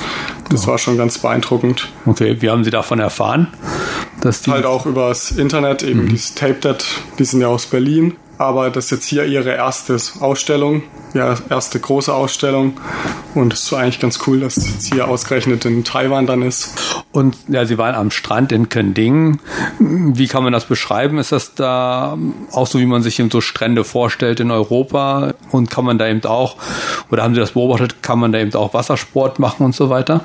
Das 0.50 0.67
war 0.67 0.77
schon 0.77 0.98
ganz 0.98 1.17
beeindruckend. 1.17 1.91
Okay, 2.05 2.38
wie 2.41 2.50
haben 2.50 2.63
Sie 2.63 2.70
davon 2.70 3.00
erfahren? 3.00 3.48
Dass 4.22 4.43
die 4.43 4.51
halt 4.51 4.65
auch 4.65 4.86
übers 4.86 5.32
Internet, 5.32 5.84
eben 5.84 6.03
mhm. 6.03 6.10
dieses 6.10 6.36
Tape 6.36 6.55
Dead, 6.55 6.86
die 7.17 7.25
sind 7.25 7.41
ja 7.41 7.48
aus 7.48 7.65
Berlin 7.65 8.15
aber 8.44 8.70
das 8.70 8.86
ist 8.86 8.92
jetzt 8.92 9.06
hier 9.06 9.26
ihre 9.26 9.52
erste 9.52 9.98
Ausstellung, 10.20 10.84
ja, 11.14 11.36
erste 11.50 11.80
große 11.80 12.14
Ausstellung. 12.14 12.78
Und 13.36 13.54
es 13.54 13.64
ist 13.64 13.74
eigentlich 13.74 14.00
ganz 14.00 14.20
cool, 14.28 14.40
dass 14.40 14.58
es 14.58 14.86
hier 14.86 15.08
ausgerechnet 15.08 15.66
in 15.66 15.84
Taiwan 15.84 16.28
dann 16.28 16.42
ist. 16.42 17.04
Und 17.12 17.36
ja, 17.48 17.66
Sie 17.66 17.78
waren 17.78 17.96
am 17.96 18.12
Strand 18.12 18.52
in 18.52 18.70
Kending. 18.70 19.40
Wie 19.80 20.28
kann 20.28 20.44
man 20.44 20.54
das 20.54 20.66
beschreiben? 20.66 21.18
Ist 21.18 21.32
das 21.32 21.56
da 21.56 22.18
auch 22.52 22.68
so, 22.68 22.80
wie 22.80 22.86
man 22.86 23.02
sich 23.02 23.20
eben 23.20 23.32
so 23.32 23.42
Strände 23.42 23.84
vorstellt 23.84 24.40
in 24.40 24.52
Europa? 24.52 25.34
Und 25.52 25.70
kann 25.70 25.86
man 25.86 25.98
da 25.98 26.08
eben 26.08 26.24
auch, 26.26 26.58
oder 27.12 27.24
haben 27.24 27.34
Sie 27.34 27.40
das 27.40 27.52
beobachtet, 27.52 28.04
kann 28.04 28.20
man 28.20 28.32
da 28.32 28.40
eben 28.40 28.54
auch 28.56 28.74
Wassersport 28.74 29.40
machen 29.40 29.66
und 29.66 29.76
so 29.76 29.90
weiter? 29.90 30.22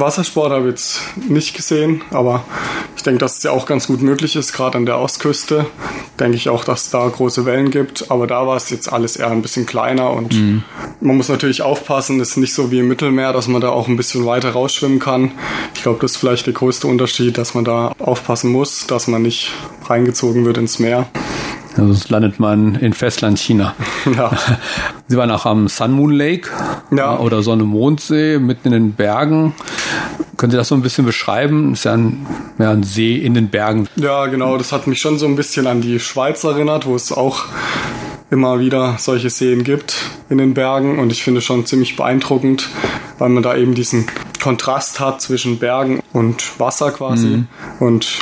Wassersport 0.00 0.52
habe 0.52 0.64
ich 0.64 0.70
jetzt 0.70 1.00
nicht 1.28 1.54
gesehen, 1.54 2.02
aber 2.10 2.44
ich 2.96 3.02
denke, 3.02 3.18
dass 3.18 3.38
es 3.38 3.42
ja 3.42 3.50
auch 3.50 3.66
ganz 3.66 3.86
gut 3.86 4.02
möglich 4.02 4.36
ist, 4.36 4.52
gerade 4.52 4.78
an 4.78 4.86
der 4.86 4.98
Ostküste. 4.98 5.66
Denke 6.18 6.36
ich 6.36 6.48
auch, 6.48 6.64
dass 6.64 6.84
es 6.84 6.90
da 6.90 7.06
große 7.06 7.46
Wellen 7.46 7.70
gibt, 7.70 8.10
aber 8.10 8.26
da 8.26 8.46
war 8.46 8.56
es 8.56 8.70
jetzt 8.70 8.92
alles 8.92 9.16
eher 9.16 9.30
ein 9.30 9.42
bisschen 9.42 9.66
kleiner 9.66 10.10
und 10.10 10.34
mhm. 10.34 10.62
man 11.00 11.16
muss 11.16 11.28
natürlich 11.28 11.62
aufpassen, 11.62 12.20
es 12.20 12.30
ist 12.30 12.36
nicht 12.36 12.54
so 12.54 12.70
wie 12.70 12.80
im 12.80 12.88
Mittelmeer, 12.88 13.32
dass 13.32 13.48
man 13.48 13.60
da 13.60 13.68
auch 13.70 13.88
ein 13.88 13.96
bisschen 13.96 14.26
weiter 14.26 14.50
rausschwimmen 14.50 14.98
kann. 14.98 15.32
Ich 15.74 15.82
glaube, 15.82 15.98
das 16.00 16.12
ist 16.12 16.16
vielleicht 16.16 16.46
der 16.46 16.54
größte 16.54 16.86
Unterschied, 16.86 17.38
dass 17.38 17.54
man 17.54 17.64
da 17.64 17.92
aufpassen 17.98 18.50
muss, 18.50 18.86
dass 18.86 19.06
man 19.06 19.22
nicht 19.22 19.52
reingezogen 19.86 20.44
wird 20.44 20.58
ins 20.58 20.78
Meer. 20.78 21.06
Also 21.76 21.86
sonst 21.92 22.10
landet 22.10 22.40
man 22.40 22.74
in 22.74 22.92
Festland 22.92 23.38
China. 23.38 23.74
Ja. 24.16 24.32
Sie 25.06 25.16
waren 25.16 25.30
auch 25.30 25.44
am 25.44 25.68
Sun 25.68 25.92
Moon 25.92 26.12
Lake 26.12 26.48
ja. 26.90 27.18
oder 27.18 27.42
Sonne-Mondsee 27.42 28.38
mitten 28.38 28.68
in 28.68 28.72
den 28.72 28.92
Bergen. 28.92 29.54
Können 30.40 30.52
Sie 30.52 30.56
das 30.56 30.68
so 30.68 30.74
ein 30.74 30.80
bisschen 30.80 31.04
beschreiben? 31.04 31.74
Ist 31.74 31.84
ja 31.84 31.92
ein, 31.92 32.26
ja 32.58 32.70
ein 32.70 32.82
See 32.82 33.14
in 33.14 33.34
den 33.34 33.50
Bergen. 33.50 33.86
Ja, 33.96 34.24
genau. 34.24 34.56
Das 34.56 34.72
hat 34.72 34.86
mich 34.86 34.98
schon 34.98 35.18
so 35.18 35.26
ein 35.26 35.36
bisschen 35.36 35.66
an 35.66 35.82
die 35.82 36.00
Schweiz 36.00 36.44
erinnert, 36.44 36.86
wo 36.86 36.94
es 36.96 37.12
auch 37.12 37.44
immer 38.30 38.58
wieder 38.58 38.96
solche 38.98 39.28
Seen 39.28 39.64
gibt 39.64 39.96
in 40.30 40.38
den 40.38 40.54
Bergen 40.54 40.98
und 40.98 41.12
ich 41.12 41.22
finde 41.22 41.42
schon 41.42 41.66
ziemlich 41.66 41.94
beeindruckend, 41.94 42.70
weil 43.18 43.28
man 43.28 43.42
da 43.42 43.54
eben 43.54 43.74
diesen 43.74 44.06
Kontrast 44.42 44.98
hat 44.98 45.20
zwischen 45.20 45.58
Bergen 45.58 46.00
und 46.14 46.58
Wasser 46.58 46.90
quasi 46.92 47.26
mhm. 47.26 47.48
und 47.78 48.20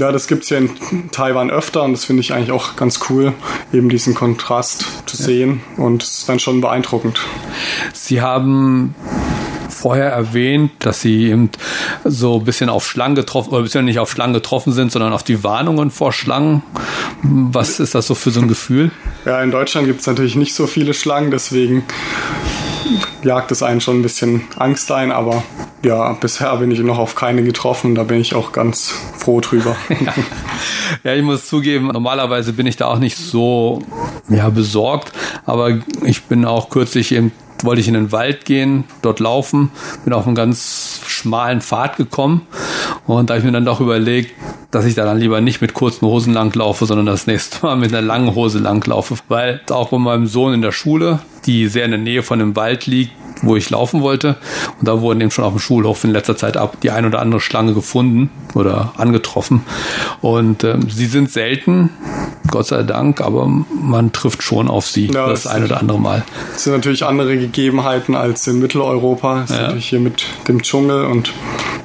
ja, 0.00 0.10
das 0.10 0.26
gibt 0.26 0.44
es 0.44 0.50
ja 0.50 0.58
in 0.58 1.10
Taiwan 1.10 1.50
öfter 1.50 1.82
und 1.82 1.92
das 1.92 2.06
finde 2.06 2.20
ich 2.20 2.32
eigentlich 2.32 2.52
auch 2.52 2.76
ganz 2.76 3.00
cool, 3.10 3.34
eben 3.74 3.90
diesen 3.90 4.14
Kontrast 4.14 4.86
zu 5.04 5.18
sehen 5.18 5.60
und 5.76 6.02
es 6.02 6.20
ist 6.20 6.28
dann 6.30 6.38
schon 6.38 6.62
beeindruckend. 6.62 7.20
Sie 7.92 8.22
haben 8.22 8.94
vorher 9.78 10.10
erwähnt, 10.10 10.72
dass 10.80 11.00
sie 11.00 11.28
eben 11.28 11.50
so 12.04 12.38
ein 12.38 12.44
bisschen 12.44 12.68
auf 12.68 12.86
Schlangen 12.86 13.14
getroffen, 13.14 13.50
oder 13.52 13.62
bisschen 13.62 13.84
nicht 13.84 13.98
auf 13.98 14.10
Schlangen 14.10 14.34
getroffen 14.34 14.72
sind, 14.72 14.92
sondern 14.92 15.12
auf 15.12 15.22
die 15.22 15.44
Warnungen 15.44 15.90
vor 15.90 16.12
Schlangen. 16.12 16.62
Was 17.22 17.80
ist 17.80 17.94
das 17.94 18.06
so 18.06 18.14
für 18.14 18.30
so 18.30 18.40
ein 18.40 18.48
Gefühl? 18.48 18.90
Ja, 19.24 19.42
in 19.42 19.50
Deutschland 19.50 19.86
gibt 19.86 20.00
es 20.00 20.06
natürlich 20.06 20.36
nicht 20.36 20.54
so 20.54 20.66
viele 20.66 20.94
Schlangen, 20.94 21.30
deswegen 21.30 21.82
jagt 23.22 23.50
es 23.50 23.62
einen 23.62 23.80
schon 23.82 23.98
ein 23.98 24.02
bisschen 24.02 24.42
Angst 24.56 24.90
ein, 24.90 25.12
aber 25.12 25.42
ja, 25.84 26.12
bisher 26.14 26.56
bin 26.56 26.70
ich 26.70 26.78
noch 26.80 26.98
auf 26.98 27.14
keine 27.14 27.42
getroffen, 27.42 27.94
da 27.94 28.04
bin 28.04 28.20
ich 28.20 28.34
auch 28.34 28.52
ganz 28.52 28.94
froh 29.18 29.40
drüber. 29.40 29.76
ja. 29.88 30.14
ja, 31.04 31.14
ich 31.14 31.22
muss 31.22 31.46
zugeben, 31.46 31.88
normalerweise 31.88 32.54
bin 32.54 32.66
ich 32.66 32.76
da 32.76 32.86
auch 32.86 32.98
nicht 32.98 33.16
so 33.16 33.82
ja, 34.28 34.48
besorgt, 34.48 35.12
aber 35.44 35.78
ich 36.04 36.24
bin 36.24 36.44
auch 36.44 36.70
kürzlich 36.70 37.12
eben 37.12 37.32
wollte 37.64 37.80
ich 37.80 37.88
in 37.88 37.94
den 37.94 38.12
Wald 38.12 38.44
gehen, 38.44 38.84
dort 39.02 39.20
laufen, 39.20 39.70
bin 40.04 40.12
auf 40.12 40.26
einen 40.26 40.34
ganz 40.34 41.00
schmalen 41.06 41.60
Pfad 41.60 41.96
gekommen. 41.96 42.46
Und 43.06 43.30
da 43.30 43.34
habe 43.34 43.40
ich 43.40 43.44
mir 43.44 43.52
dann 43.52 43.64
doch 43.64 43.80
überlegt, 43.80 44.34
dass 44.70 44.84
ich 44.84 44.94
da 44.94 45.04
dann 45.04 45.18
lieber 45.18 45.40
nicht 45.40 45.60
mit 45.60 45.72
kurzen 45.72 46.06
Hosen 46.06 46.34
langlaufe, 46.34 46.84
sondern 46.84 47.06
das 47.06 47.26
nächste 47.26 47.64
Mal 47.64 47.76
mit 47.76 47.94
einer 47.94 48.06
langen 48.06 48.34
Hose 48.34 48.58
langlaufe. 48.58 49.14
Weil 49.28 49.60
auch 49.70 49.88
bei 49.88 49.98
meinem 49.98 50.26
Sohn 50.26 50.54
in 50.54 50.62
der 50.62 50.72
Schule, 50.72 51.20
die 51.46 51.68
sehr 51.68 51.86
in 51.86 51.90
der 51.90 52.00
Nähe 52.00 52.22
von 52.22 52.38
dem 52.38 52.54
Wald 52.54 52.86
liegt, 52.86 53.12
wo 53.42 53.56
ich 53.56 53.70
laufen 53.70 54.02
wollte. 54.02 54.36
Und 54.78 54.88
da 54.88 55.00
wurden 55.00 55.20
eben 55.20 55.30
schon 55.30 55.44
auf 55.44 55.52
dem 55.52 55.58
Schulhof 55.58 56.04
in 56.04 56.10
letzter 56.10 56.36
Zeit 56.36 56.56
ab 56.56 56.78
die 56.82 56.90
ein 56.90 57.06
oder 57.06 57.20
andere 57.20 57.40
Schlange 57.40 57.72
gefunden 57.72 58.30
oder 58.54 58.92
angetroffen. 58.96 59.62
Und 60.20 60.64
äh, 60.64 60.76
sie 60.88 61.06
sind 61.06 61.30
selten, 61.30 61.90
Gott 62.50 62.66
sei 62.66 62.82
Dank, 62.82 63.20
aber 63.20 63.46
man 63.46 64.12
trifft 64.12 64.42
schon 64.42 64.68
auf 64.68 64.86
sie 64.86 65.06
ja, 65.06 65.28
das, 65.28 65.44
das 65.44 65.52
ein 65.52 65.64
oder 65.64 65.80
andere 65.80 66.00
Mal. 66.00 66.24
Das 66.52 66.64
sind 66.64 66.74
natürlich 66.74 67.04
andere 67.04 67.38
Gegebenheiten 67.38 68.14
als 68.14 68.46
in 68.46 68.58
Mitteleuropa. 68.58 69.40
Das 69.42 69.50
ja. 69.50 69.56
ist 69.56 69.62
natürlich 69.62 69.88
hier 69.88 70.00
mit 70.00 70.26
dem 70.46 70.62
Dschungel 70.62 71.06
und 71.06 71.32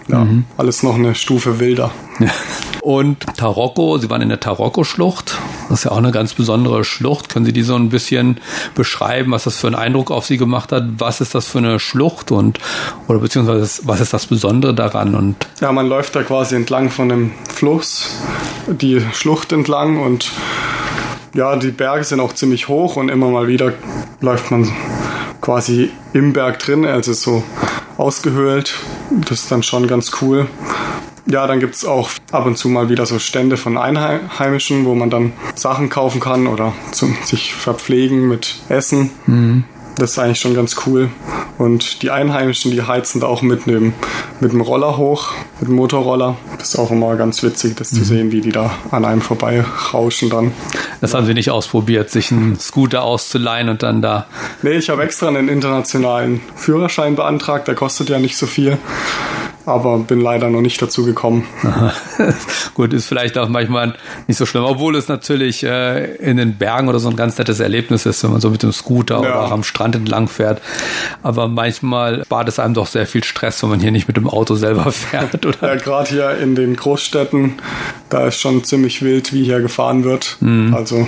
ja, 0.07 0.19
mhm. 0.19 0.45
alles 0.57 0.83
noch 0.83 0.95
eine 0.95 1.15
Stufe 1.15 1.59
wilder. 1.59 1.91
Und 2.81 3.25
Tarokko, 3.37 3.97
Sie 3.97 4.09
waren 4.09 4.21
in 4.21 4.29
der 4.29 4.41
Tarokko-Schlucht. 4.41 5.37
Das 5.69 5.79
ist 5.79 5.85
ja 5.85 5.91
auch 5.91 5.97
eine 5.97 6.11
ganz 6.11 6.33
besondere 6.33 6.83
Schlucht. 6.83 7.29
Können 7.29 7.45
Sie 7.45 7.53
die 7.53 7.63
so 7.63 7.75
ein 7.75 7.87
bisschen 7.87 8.41
beschreiben, 8.75 9.31
was 9.31 9.45
das 9.45 9.57
für 9.57 9.67
einen 9.67 9.77
Eindruck 9.77 10.11
auf 10.11 10.25
Sie 10.25 10.37
gemacht 10.37 10.73
hat? 10.73 10.83
Was 10.97 11.21
ist 11.21 11.33
das 11.33 11.47
für 11.47 11.59
eine 11.59 11.79
Schlucht 11.79 12.31
und 12.31 12.59
oder 13.07 13.19
beziehungsweise 13.19 13.83
was 13.83 14.01
ist 14.01 14.13
das 14.13 14.25
Besondere 14.25 14.73
daran? 14.73 15.15
Und 15.15 15.47
ja, 15.61 15.71
man 15.71 15.87
läuft 15.87 16.15
da 16.15 16.23
quasi 16.23 16.55
entlang 16.55 16.89
von 16.89 17.07
dem 17.07 17.31
Fluss, 17.47 18.09
die 18.67 19.01
Schlucht 19.13 19.53
entlang 19.53 20.01
und 20.01 20.31
ja, 21.33 21.55
die 21.55 21.71
Berge 21.71 22.03
sind 22.03 22.19
auch 22.19 22.33
ziemlich 22.33 22.67
hoch 22.67 22.97
und 22.97 23.09
immer 23.09 23.29
mal 23.29 23.47
wieder 23.47 23.73
läuft 24.19 24.51
man 24.51 24.71
quasi 25.41 25.89
im 26.13 26.33
Berg 26.33 26.59
drin, 26.59 26.85
also 26.85 27.13
so 27.13 27.43
ausgehöhlt. 27.97 28.75
Das 29.09 29.39
ist 29.39 29.51
dann 29.51 29.63
schon 29.63 29.87
ganz 29.87 30.11
cool. 30.21 30.47
Ja, 31.25 31.47
dann 31.47 31.59
gibt 31.59 31.75
es 31.75 31.85
auch 31.85 32.09
ab 32.31 32.45
und 32.45 32.57
zu 32.57 32.67
mal 32.67 32.89
wieder 32.89 33.05
so 33.05 33.17
Stände 33.17 33.55
von 33.55 33.77
Einheimischen, 33.77 34.85
wo 34.85 34.93
man 34.93 35.09
dann 35.09 35.31
Sachen 35.55 35.89
kaufen 35.89 36.19
kann 36.19 36.47
oder 36.47 36.73
zum, 36.91 37.15
sich 37.23 37.53
verpflegen 37.53 38.27
mit 38.27 38.55
Essen. 38.67 39.09
Mhm. 39.25 39.63
Das 39.95 40.11
ist 40.11 40.19
eigentlich 40.19 40.39
schon 40.39 40.55
ganz 40.55 40.75
cool. 40.85 41.09
Und 41.57 42.01
die 42.01 42.09
Einheimischen, 42.09 42.71
die 42.71 42.81
heizen 42.81 43.21
da 43.21 43.27
auch 43.27 43.43
mit 43.43 43.67
dem, 43.67 43.93
mit 44.39 44.51
dem 44.51 44.61
Roller 44.61 44.97
hoch, 44.97 45.31
mit 45.59 45.69
dem 45.69 45.75
Motorroller. 45.75 46.35
Das 46.57 46.69
ist 46.69 46.79
auch 46.79 46.89
immer 46.89 47.15
ganz 47.15 47.43
witzig, 47.43 47.75
das 47.75 47.91
mhm. 47.91 47.97
zu 47.97 48.03
sehen, 48.03 48.31
wie 48.31 48.41
die 48.41 48.51
da 48.51 48.71
an 48.89 49.05
einem 49.05 49.21
vorbei 49.21 49.63
rauschen 49.93 50.29
dann. 50.29 50.51
Das 50.99 51.13
haben 51.13 51.25
Sie 51.25 51.33
nicht 51.33 51.51
ausprobiert, 51.51 52.09
sich 52.09 52.31
einen 52.31 52.59
Scooter 52.59 53.03
auszuleihen 53.03 53.69
und 53.69 53.83
dann 53.83 54.01
da. 54.01 54.25
Nee, 54.63 54.77
ich 54.77 54.89
habe 54.89 55.03
extra 55.03 55.27
einen 55.27 55.47
internationalen 55.47 56.41
Führerschein 56.55 57.15
beantragt, 57.15 57.67
der 57.67 57.75
kostet 57.75 58.09
ja 58.09 58.19
nicht 58.19 58.35
so 58.35 58.47
viel 58.47 58.77
aber 59.65 59.99
bin 59.99 60.19
leider 60.19 60.49
noch 60.49 60.61
nicht 60.61 60.81
dazu 60.81 61.05
gekommen. 61.05 61.45
Gut, 62.73 62.93
ist 62.93 63.07
vielleicht 63.07 63.37
auch 63.37 63.49
manchmal 63.49 63.95
nicht 64.27 64.37
so 64.37 64.45
schlimm, 64.45 64.63
obwohl 64.63 64.95
es 64.95 65.07
natürlich 65.07 65.63
äh, 65.63 66.15
in 66.15 66.37
den 66.37 66.57
Bergen 66.57 66.89
oder 66.89 66.99
so 66.99 67.09
ein 67.09 67.15
ganz 67.15 67.37
nettes 67.37 67.59
Erlebnis 67.59 68.05
ist, 68.05 68.23
wenn 68.23 68.31
man 68.31 68.41
so 68.41 68.49
mit 68.49 68.63
dem 68.63 68.71
Scooter 68.71 69.15
ja. 69.15 69.19
oder 69.21 69.41
auch 69.43 69.51
am 69.51 69.63
Strand 69.63 69.95
entlang 69.95 70.27
fährt. 70.27 70.61
Aber 71.21 71.47
manchmal 71.47 72.23
spart 72.25 72.49
es 72.49 72.59
einem 72.59 72.73
doch 72.73 72.87
sehr 72.87 73.07
viel 73.07 73.23
Stress, 73.23 73.63
wenn 73.63 73.69
man 73.69 73.79
hier 73.79 73.91
nicht 73.91 74.07
mit 74.07 74.17
dem 74.17 74.27
Auto 74.27 74.55
selber 74.55 74.91
fährt. 74.91 75.45
Oder? 75.45 75.57
Ja, 75.61 75.75
gerade 75.75 76.09
hier 76.09 76.37
in 76.37 76.55
den 76.55 76.75
Großstädten, 76.75 77.53
da 78.09 78.27
ist 78.27 78.39
schon 78.39 78.63
ziemlich 78.63 79.01
wild, 79.01 79.33
wie 79.33 79.43
hier 79.43 79.61
gefahren 79.61 80.03
wird. 80.03 80.37
Mhm. 80.41 80.73
Also 80.73 81.07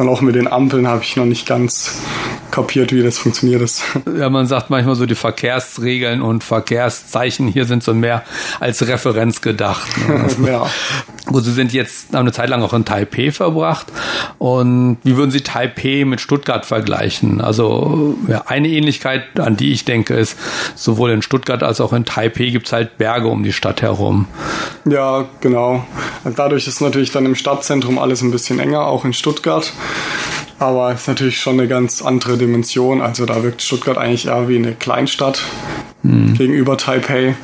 und 0.00 0.08
auch 0.08 0.20
mit 0.20 0.34
den 0.34 0.48
Ampeln 0.48 0.86
habe 0.86 1.02
ich 1.02 1.16
noch 1.16 1.26
nicht 1.26 1.46
ganz 1.46 1.94
kapiert, 2.50 2.92
wie 2.92 3.02
das 3.02 3.18
funktioniert 3.18 3.62
ist. 3.62 3.82
Ja, 4.18 4.28
man 4.28 4.46
sagt 4.46 4.70
manchmal 4.70 4.96
so, 4.96 5.06
die 5.06 5.14
Verkehrsregeln 5.14 6.20
und 6.20 6.42
Verkehrszeichen 6.42 7.46
hier 7.46 7.64
sind 7.64 7.82
so 7.82 7.94
mehr 7.94 8.24
als 8.58 8.86
Referenz 8.86 9.40
gedacht. 9.40 9.88
Ne? 10.08 10.28
ja. 10.46 10.66
Gut, 11.30 11.44
Sie 11.44 11.52
sind 11.52 11.72
jetzt 11.72 12.12
eine 12.12 12.32
Zeit 12.32 12.48
lang 12.48 12.60
auch 12.64 12.72
in 12.72 12.84
Taipei 12.84 13.30
verbracht. 13.30 13.86
Und 14.38 14.98
wie 15.04 15.16
würden 15.16 15.30
Sie 15.30 15.42
Taipei 15.42 16.04
mit 16.04 16.20
Stuttgart 16.20 16.66
vergleichen? 16.66 17.40
Also 17.40 18.16
ja, 18.26 18.46
eine 18.46 18.66
Ähnlichkeit, 18.66 19.38
an 19.38 19.56
die 19.56 19.70
ich 19.70 19.84
denke, 19.84 20.14
ist, 20.14 20.36
sowohl 20.74 21.12
in 21.12 21.22
Stuttgart 21.22 21.62
als 21.62 21.80
auch 21.80 21.92
in 21.92 22.04
Taipei 22.04 22.46
gibt 22.46 22.66
es 22.66 22.72
halt 22.72 22.98
Berge 22.98 23.28
um 23.28 23.44
die 23.44 23.52
Stadt 23.52 23.80
herum. 23.80 24.26
Ja, 24.84 25.28
genau. 25.40 25.86
Dadurch 26.34 26.66
ist 26.66 26.80
natürlich 26.80 27.12
dann 27.12 27.26
im 27.26 27.36
Stadtzentrum 27.36 28.00
alles 28.00 28.22
ein 28.22 28.32
bisschen 28.32 28.58
enger, 28.58 28.86
auch 28.86 29.04
in 29.04 29.12
Stuttgart. 29.12 29.72
Aber 30.58 30.92
es 30.92 31.02
ist 31.02 31.08
natürlich 31.08 31.38
schon 31.38 31.60
eine 31.60 31.68
ganz 31.68 32.02
andere 32.02 32.38
Dimension. 32.38 33.00
Also 33.02 33.24
da 33.24 33.44
wirkt 33.44 33.62
Stuttgart 33.62 33.98
eigentlich 33.98 34.26
eher 34.26 34.48
wie 34.48 34.56
eine 34.56 34.72
Kleinstadt 34.72 35.44
mhm. 36.02 36.34
gegenüber 36.34 36.76
Taipei. 36.76 37.34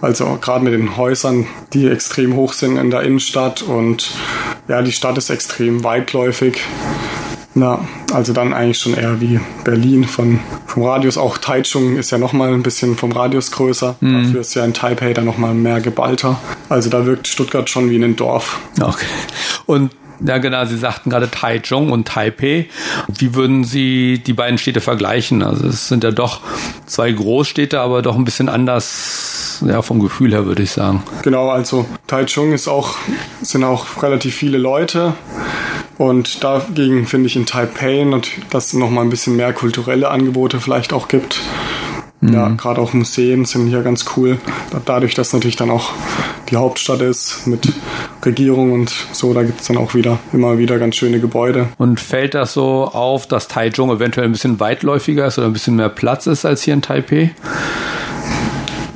Also 0.00 0.38
gerade 0.40 0.64
mit 0.64 0.72
den 0.72 0.96
Häusern, 0.96 1.46
die 1.72 1.88
extrem 1.88 2.36
hoch 2.36 2.52
sind 2.52 2.76
in 2.76 2.90
der 2.90 3.02
Innenstadt 3.02 3.62
und 3.62 4.10
ja, 4.68 4.82
die 4.82 4.92
Stadt 4.92 5.18
ist 5.18 5.30
extrem 5.30 5.84
weitläufig. 5.84 6.60
Na, 7.58 7.88
also 8.12 8.34
dann 8.34 8.52
eigentlich 8.52 8.78
schon 8.78 8.92
eher 8.92 9.18
wie 9.22 9.40
Berlin 9.64 10.04
von, 10.04 10.40
vom 10.66 10.82
Radius. 10.82 11.16
Auch 11.16 11.38
Taichung 11.38 11.96
ist 11.96 12.10
ja 12.10 12.18
nochmal 12.18 12.52
ein 12.52 12.62
bisschen 12.62 12.96
vom 12.96 13.12
Radius 13.12 13.50
größer. 13.50 13.96
Mhm. 14.00 14.24
Dafür 14.24 14.40
ist 14.42 14.54
ja 14.54 14.64
in 14.64 14.74
Taipei 14.74 15.14
dann 15.14 15.24
nochmal 15.24 15.54
mehr 15.54 15.80
geballter. 15.80 16.38
Also 16.68 16.90
da 16.90 17.06
wirkt 17.06 17.28
Stuttgart 17.28 17.70
schon 17.70 17.88
wie 17.88 17.96
ein 17.96 18.14
Dorf. 18.14 18.60
Okay. 18.78 19.06
Und 19.64 19.90
ja, 20.24 20.38
genau. 20.38 20.64
Sie 20.64 20.76
sagten 20.76 21.10
gerade 21.10 21.30
Taichung 21.30 21.92
und 21.92 22.08
Taipei. 22.08 22.68
Wie 23.08 23.34
würden 23.34 23.64
Sie 23.64 24.18
die 24.18 24.32
beiden 24.32 24.58
Städte 24.58 24.80
vergleichen? 24.80 25.42
Also 25.42 25.66
es 25.66 25.88
sind 25.88 26.04
ja 26.04 26.10
doch 26.10 26.40
zwei 26.86 27.12
Großstädte, 27.12 27.80
aber 27.80 28.02
doch 28.02 28.16
ein 28.16 28.24
bisschen 28.24 28.48
anders, 28.48 29.62
ja, 29.66 29.82
vom 29.82 30.00
Gefühl 30.00 30.32
her 30.32 30.46
würde 30.46 30.62
ich 30.62 30.70
sagen. 30.70 31.02
Genau, 31.22 31.50
also 31.50 31.86
Taichung 32.06 32.52
ist 32.52 32.68
auch, 32.68 32.96
sind 33.42 33.64
auch 33.64 34.02
relativ 34.02 34.34
viele 34.34 34.58
Leute. 34.58 35.14
Und 35.98 36.44
dagegen 36.44 37.06
finde 37.06 37.26
ich 37.26 37.36
in 37.36 37.46
Taipei, 37.46 38.06
dass 38.50 38.66
es 38.66 38.72
nochmal 38.74 39.04
ein 39.04 39.10
bisschen 39.10 39.36
mehr 39.36 39.52
kulturelle 39.52 40.10
Angebote 40.10 40.60
vielleicht 40.60 40.92
auch 40.92 41.08
gibt. 41.08 41.40
Mhm. 42.20 42.32
Ja, 42.32 42.48
gerade 42.50 42.80
auch 42.80 42.92
Museen 42.92 43.44
sind 43.44 43.68
hier 43.68 43.82
ganz 43.82 44.06
cool. 44.16 44.38
Dadurch, 44.84 45.14
dass 45.14 45.32
natürlich 45.32 45.56
dann 45.56 45.70
auch 45.70 45.90
die 46.50 46.56
Hauptstadt 46.56 47.02
ist 47.02 47.46
mit 47.46 47.72
Regierung 48.24 48.72
und 48.72 48.92
so, 49.12 49.34
da 49.34 49.42
gibt 49.42 49.60
es 49.60 49.66
dann 49.66 49.76
auch 49.76 49.94
wieder 49.94 50.18
immer 50.32 50.58
wieder 50.58 50.78
ganz 50.78 50.96
schöne 50.96 51.20
Gebäude. 51.20 51.68
Und 51.78 52.00
fällt 52.00 52.34
das 52.34 52.52
so 52.52 52.84
auf, 52.84 53.26
dass 53.26 53.48
Taichung 53.48 53.90
eventuell 53.90 54.26
ein 54.26 54.32
bisschen 54.32 54.60
weitläufiger 54.60 55.26
ist 55.26 55.38
oder 55.38 55.48
ein 55.48 55.52
bisschen 55.52 55.76
mehr 55.76 55.88
Platz 55.88 56.26
ist 56.26 56.44
als 56.44 56.62
hier 56.62 56.74
in 56.74 56.82
Taipei? 56.82 57.34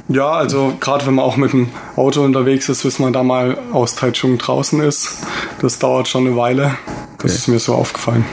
Ja, 0.08 0.30
also 0.32 0.72
gerade 0.80 1.06
wenn 1.06 1.14
man 1.14 1.24
auch 1.24 1.36
mit 1.36 1.52
dem 1.52 1.68
Auto 1.94 2.22
unterwegs 2.22 2.68
ist, 2.68 2.82
bis 2.82 2.98
man 2.98 3.12
da 3.12 3.22
mal 3.22 3.56
aus 3.72 3.94
Taichung 3.94 4.38
draußen 4.38 4.80
ist, 4.80 5.18
das 5.60 5.78
dauert 5.78 6.08
schon 6.08 6.26
eine 6.26 6.36
Weile. 6.36 6.74
Das 7.18 7.30
okay. 7.30 7.34
ist 7.34 7.48
mir 7.48 7.58
so 7.60 7.74
aufgefallen. 7.74 8.24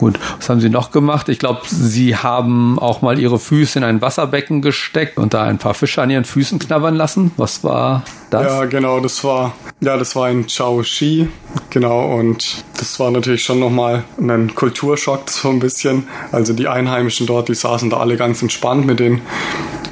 Gut, 0.00 0.18
was 0.38 0.48
haben 0.48 0.62
Sie 0.62 0.70
noch 0.70 0.92
gemacht? 0.92 1.28
Ich 1.28 1.38
glaube, 1.38 1.60
Sie 1.66 2.16
haben 2.16 2.78
auch 2.78 3.02
mal 3.02 3.18
Ihre 3.18 3.38
Füße 3.38 3.78
in 3.78 3.84
ein 3.84 4.00
Wasserbecken 4.00 4.62
gesteckt 4.62 5.18
und 5.18 5.34
da 5.34 5.42
ein 5.42 5.58
paar 5.58 5.74
Fische 5.74 6.00
an 6.00 6.08
Ihren 6.08 6.24
Füßen 6.24 6.58
knabbern 6.58 6.94
lassen. 6.94 7.32
Was 7.36 7.62
war 7.64 8.02
das? 8.30 8.46
Ja, 8.46 8.64
genau, 8.64 9.00
das 9.00 9.22
war, 9.24 9.52
ja, 9.80 9.98
das 9.98 10.16
war 10.16 10.28
ein 10.28 10.46
Chao 10.46 10.82
Shi. 10.82 11.28
Genau, 11.68 12.16
und 12.16 12.64
das 12.78 12.98
war 12.98 13.10
natürlich 13.10 13.44
schon 13.44 13.60
nochmal 13.60 14.04
ein 14.18 14.54
Kulturschock 14.54 15.28
so 15.28 15.50
ein 15.50 15.58
bisschen. 15.58 16.08
Also 16.32 16.54
die 16.54 16.66
Einheimischen 16.66 17.26
dort, 17.26 17.50
die 17.50 17.54
saßen 17.54 17.90
da 17.90 17.98
alle 17.98 18.16
ganz 18.16 18.40
entspannt 18.40 18.86
mit 18.86 19.00
den 19.00 19.20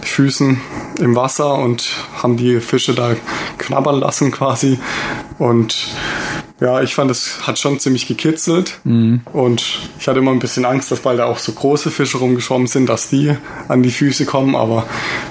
Füßen 0.01 0.59
im 1.01 1.17
Wasser 1.17 1.53
und 1.57 1.87
haben 2.23 2.39
die 2.39 2.61
Fische 2.61 2.95
da 2.95 3.15
knabbern 3.59 4.01
lassen 4.01 4.31
quasi. 4.31 4.81
Und 5.39 5.89
ja, 6.61 6.83
ich 6.83 6.95
fand, 6.95 7.09
es 7.11 7.47
hat 7.47 7.59
schon 7.59 7.79
ziemlich 7.79 8.09
gekitzelt. 8.09 8.81
Mhm. 8.83 9.21
Und 9.33 9.63
ich 10.01 10.09
hatte 10.09 10.19
immer 10.19 10.33
ein 10.33 10.41
bisschen 10.41 10.65
Angst, 10.65 10.91
dass 10.91 11.01
bald 11.01 11.21
auch 11.21 11.39
so 11.39 11.53
große 11.53 11.91
Fische 11.93 12.19
rumgeschwommen 12.19 12.67
sind, 12.67 12.89
dass 12.89 13.09
die 13.09 13.37
an 13.69 13.85
die 13.85 13.93
Füße 13.93 14.27
kommen. 14.27 14.57
Aber 14.57 14.85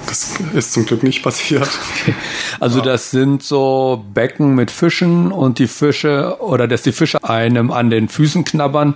das 0.06 0.34
ist 0.54 0.72
zum 0.72 0.86
Glück 0.86 1.02
nicht 1.02 1.22
passiert. 1.22 1.68
Okay. 2.00 2.14
Also 2.60 2.78
ja. 2.78 2.86
das 2.86 3.10
sind 3.10 3.42
so 3.42 4.04
Becken 4.14 4.54
mit 4.54 4.70
Fischen 4.70 5.30
und 5.30 5.58
die 5.58 5.66
Fische 5.66 6.36
oder 6.40 6.66
dass 6.66 6.82
die 6.82 6.92
Fische 6.92 7.22
einem 7.22 7.70
an 7.70 7.90
den 7.90 8.08
Füßen 8.08 8.44
knabbern, 8.44 8.94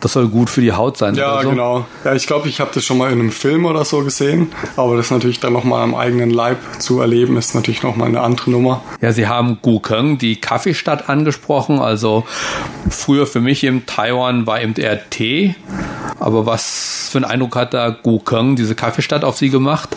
das 0.00 0.12
soll 0.12 0.28
gut 0.28 0.50
für 0.50 0.60
die 0.60 0.72
Haut 0.72 0.98
sein. 0.98 1.14
Ja, 1.14 1.42
so. 1.42 1.50
genau. 1.50 1.86
Ja, 2.04 2.14
ich 2.14 2.26
glaube, 2.26 2.48
ich 2.48 2.60
habe 2.60 2.70
das 2.74 2.84
schon 2.84 2.98
mal 2.98 3.10
in 3.10 3.20
einem 3.20 3.32
Film 3.32 3.64
oder 3.64 3.86
so 3.86 4.04
gesehen. 4.04 4.52
Aber 4.76 4.96
das 4.96 5.10
natürlich 5.10 5.40
dann 5.40 5.54
nochmal 5.54 5.82
am 5.82 5.94
eigenen 5.94 6.30
Leib 6.30 6.58
zu 6.78 7.00
erleben, 7.00 7.38
ist 7.38 7.54
natürlich 7.54 7.82
nochmal 7.82 8.08
eine 8.08 8.20
andere 8.20 8.50
Nummer. 8.50 8.82
Ja, 9.00 9.12
Sie 9.12 9.26
haben 9.26 9.58
Gukeng, 9.62 10.18
die 10.18 10.36
Kaffeestadt, 10.36 11.08
angesprochen 11.08 11.69
gesprochen. 11.70 11.80
Also 11.80 12.24
früher 12.88 13.26
für 13.26 13.40
mich 13.40 13.64
im 13.64 13.86
Taiwan 13.86 14.46
war 14.46 14.60
eben 14.60 14.74
eher 14.74 15.08
Tee. 15.10 15.54
Aber 16.18 16.46
was 16.46 17.08
für 17.10 17.18
einen 17.18 17.24
Eindruck 17.24 17.56
hat 17.56 17.74
da 17.74 17.90
Gukeng, 17.90 18.56
diese 18.56 18.74
Kaffeestadt, 18.74 19.24
auf 19.24 19.38
Sie 19.38 19.50
gemacht? 19.50 19.96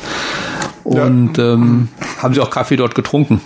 Und 0.84 1.38
ja. 1.38 1.54
ähm, 1.54 1.90
haben 2.22 2.34
Sie 2.34 2.42
auch 2.42 2.50
Kaffee 2.50 2.76
dort 2.76 2.96
getrunken? 2.96 3.42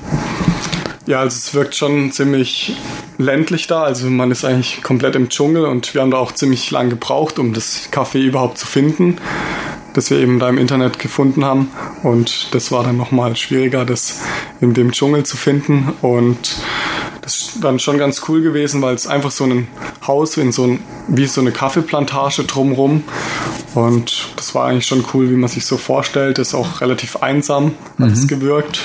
Ja, 1.06 1.22
also 1.22 1.36
es 1.38 1.54
wirkt 1.54 1.76
schon 1.76 2.12
ziemlich 2.12 2.76
ländlich 3.18 3.68
da. 3.68 3.84
Also 3.84 4.10
man 4.10 4.30
ist 4.30 4.44
eigentlich 4.44 4.84
komplett 4.84 5.16
im 5.16 5.30
Dschungel 5.30 5.66
und 5.66 5.94
wir 5.94 6.02
haben 6.02 6.12
da 6.12 6.18
auch 6.18 6.34
ziemlich 6.34 6.70
lang 6.72 6.90
gebraucht, 6.90 7.40
um 7.40 7.54
das 7.54 7.90
Kaffee 7.92 8.24
überhaupt 8.24 8.58
zu 8.58 8.68
finden. 8.68 9.18
das 9.94 10.12
wir 10.12 10.20
eben 10.20 10.38
da 10.38 10.48
im 10.48 10.60
Internet 10.60 11.00
gefunden 11.00 11.44
haben. 11.44 11.72
Und 12.04 12.54
das 12.54 12.72
war 12.72 12.84
dann 12.84 12.98
nochmal 12.98 13.36
schwieriger, 13.36 13.84
das 13.84 14.22
in 14.62 14.76
dem 14.76 14.92
Dschungel 14.92 15.24
zu 15.24 15.38
finden. 15.38 15.92
Und 16.04 16.58
das 17.28 17.36
ist 17.36 17.62
dann 17.62 17.78
schon 17.78 17.98
ganz 17.98 18.22
cool 18.30 18.42
gewesen, 18.42 18.82
weil 18.82 18.96
es 18.96 19.06
einfach 19.06 19.32
so 19.32 19.44
ein 19.44 19.68
Haus 20.08 20.38
in 20.38 20.54
so 20.54 20.64
ein, 20.64 20.80
wie 21.10 21.26
so 21.26 21.42
eine 21.42 21.52
Kaffeeplantage 21.52 22.46
drumrum. 22.46 23.04
Und 23.76 24.30
das 24.38 24.56
war 24.56 24.68
eigentlich 24.68 24.86
schon 24.86 25.04
cool, 25.14 25.30
wie 25.30 25.36
man 25.36 25.50
sich 25.50 25.66
so 25.66 25.76
vorstellt. 25.76 26.38
Das 26.38 26.50
ist 26.50 26.54
auch 26.54 26.80
relativ 26.80 27.18
einsam, 27.18 27.74
hat 28.00 28.08
mhm. 28.08 28.14
es 28.14 28.30
gewirkt. 28.30 28.80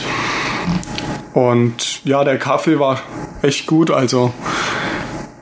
Und 1.35 2.05
ja, 2.05 2.25
der 2.25 2.37
Kaffee 2.37 2.81
war 2.81 3.01
echt 3.43 3.69
gut. 3.69 3.93
Also 3.93 4.35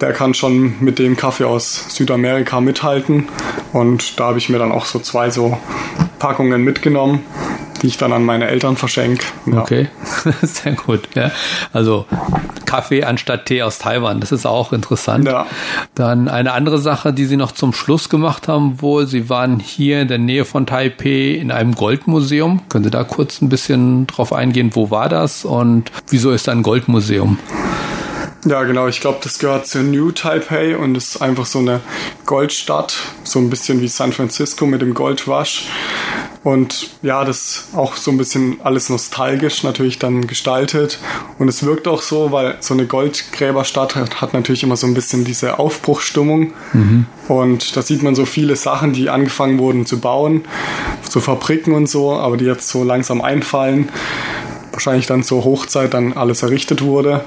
der 0.02 0.12
kann 0.12 0.34
schon 0.34 0.74
mit 0.80 0.98
dem 0.98 1.16
Kaffee 1.16 1.44
aus 1.44 1.86
Südamerika 1.96 2.60
mithalten. 2.60 3.30
Und 3.72 4.20
da 4.20 4.26
habe 4.26 4.36
ich 4.36 4.50
mir 4.50 4.58
dann 4.58 4.72
auch 4.72 4.84
so 4.84 4.98
zwei 4.98 5.30
so 5.30 5.56
Packungen 6.18 6.62
mitgenommen, 6.64 7.20
die 7.82 7.88
ich 7.88 7.96
dann 7.96 8.12
an 8.12 8.24
meine 8.24 8.48
Eltern 8.48 8.76
verschenke. 8.76 9.24
Ja. 9.46 9.60
Okay, 9.60 9.88
sehr 10.42 10.72
gut. 10.72 11.08
Ja. 11.14 11.30
Also 11.72 12.06
Kaffee 12.66 13.04
anstatt 13.04 13.46
Tee 13.46 13.62
aus 13.62 13.78
Taiwan, 13.78 14.20
das 14.20 14.32
ist 14.32 14.46
auch 14.46 14.72
interessant. 14.72 15.26
Ja. 15.26 15.46
Dann 15.94 16.28
eine 16.28 16.52
andere 16.52 16.78
Sache, 16.78 17.12
die 17.12 17.24
Sie 17.24 17.36
noch 17.36 17.52
zum 17.52 17.72
Schluss 17.72 18.08
gemacht 18.08 18.48
haben, 18.48 18.80
wohl, 18.80 19.06
Sie 19.06 19.28
waren 19.28 19.58
hier 19.58 20.02
in 20.02 20.08
der 20.08 20.18
Nähe 20.18 20.44
von 20.44 20.66
Taipei 20.66 21.30
in 21.30 21.50
einem 21.50 21.74
Goldmuseum. 21.74 22.62
Können 22.68 22.84
Sie 22.84 22.90
da 22.90 23.04
kurz 23.04 23.40
ein 23.40 23.48
bisschen 23.48 24.06
drauf 24.06 24.32
eingehen, 24.32 24.70
wo 24.74 24.90
war 24.90 25.08
das 25.08 25.44
und 25.44 25.90
wieso 26.08 26.30
ist 26.30 26.48
da 26.48 26.52
ein 26.52 26.62
Goldmuseum? 26.62 27.38
Ja, 28.46 28.62
genau. 28.62 28.86
Ich 28.86 29.00
glaube, 29.00 29.18
das 29.22 29.38
gehört 29.38 29.66
zu 29.66 29.82
New 29.82 30.12
Taipei 30.12 30.76
und 30.76 30.96
ist 30.96 31.20
einfach 31.20 31.44
so 31.44 31.58
eine 31.58 31.80
Goldstadt, 32.24 32.96
so 33.22 33.38
ein 33.38 33.50
bisschen 33.50 33.82
wie 33.82 33.88
San 33.88 34.12
Francisco 34.12 34.64
mit 34.66 34.80
dem 34.80 34.94
Goldrush. 34.94 35.66
Und 36.42 36.92
ja, 37.02 37.24
das 37.26 37.68
auch 37.74 37.96
so 37.96 38.10
ein 38.10 38.16
bisschen 38.16 38.60
alles 38.64 38.88
nostalgisch 38.88 39.62
natürlich 39.62 39.98
dann 39.98 40.26
gestaltet. 40.26 40.98
Und 41.38 41.48
es 41.48 41.64
wirkt 41.64 41.86
auch 41.86 42.00
so, 42.00 42.32
weil 42.32 42.56
so 42.60 42.72
eine 42.72 42.86
Goldgräberstadt 42.86 43.94
hat, 43.94 44.22
hat 44.22 44.32
natürlich 44.32 44.62
immer 44.62 44.76
so 44.76 44.86
ein 44.86 44.94
bisschen 44.94 45.24
diese 45.26 45.58
Aufbruchsstimmung. 45.58 46.54
Mhm. 46.72 47.04
Und 47.28 47.76
da 47.76 47.82
sieht 47.82 48.02
man 48.02 48.14
so 48.14 48.24
viele 48.24 48.56
Sachen, 48.56 48.94
die 48.94 49.10
angefangen 49.10 49.58
wurden 49.58 49.84
zu 49.84 50.00
bauen, 50.00 50.44
so 51.02 51.20
Fabriken 51.20 51.74
und 51.74 51.90
so, 51.90 52.14
aber 52.14 52.38
die 52.38 52.46
jetzt 52.46 52.70
so 52.70 52.84
langsam 52.84 53.20
einfallen. 53.20 53.90
Wahrscheinlich 54.72 55.06
dann 55.06 55.22
zur 55.22 55.44
Hochzeit 55.44 55.92
dann 55.92 56.14
alles 56.14 56.42
errichtet 56.42 56.80
wurde. 56.80 57.22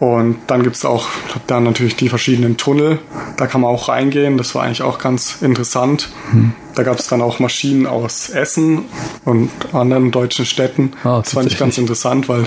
Und 0.00 0.38
dann 0.46 0.62
gibt 0.62 0.76
es 0.76 0.86
auch 0.86 1.08
dann 1.46 1.64
natürlich 1.64 1.94
die 1.94 2.08
verschiedenen 2.08 2.56
Tunnel. 2.56 2.98
Da 3.36 3.46
kann 3.46 3.60
man 3.60 3.70
auch 3.70 3.88
reingehen. 3.90 4.38
Das 4.38 4.54
war 4.54 4.62
eigentlich 4.62 4.80
auch 4.80 4.98
ganz 4.98 5.42
interessant. 5.42 6.08
Mhm. 6.32 6.54
Da 6.74 6.84
gab 6.84 6.98
es 6.98 7.06
dann 7.06 7.20
auch 7.20 7.38
Maschinen 7.38 7.86
aus 7.86 8.30
Essen 8.30 8.86
und 9.26 9.50
anderen 9.72 10.10
deutschen 10.10 10.46
Städten. 10.46 10.92
Ah, 11.04 11.20
das 11.20 11.34
fand 11.34 11.52
ich 11.52 11.58
ganz 11.58 11.76
interessant, 11.76 12.30
weil 12.30 12.46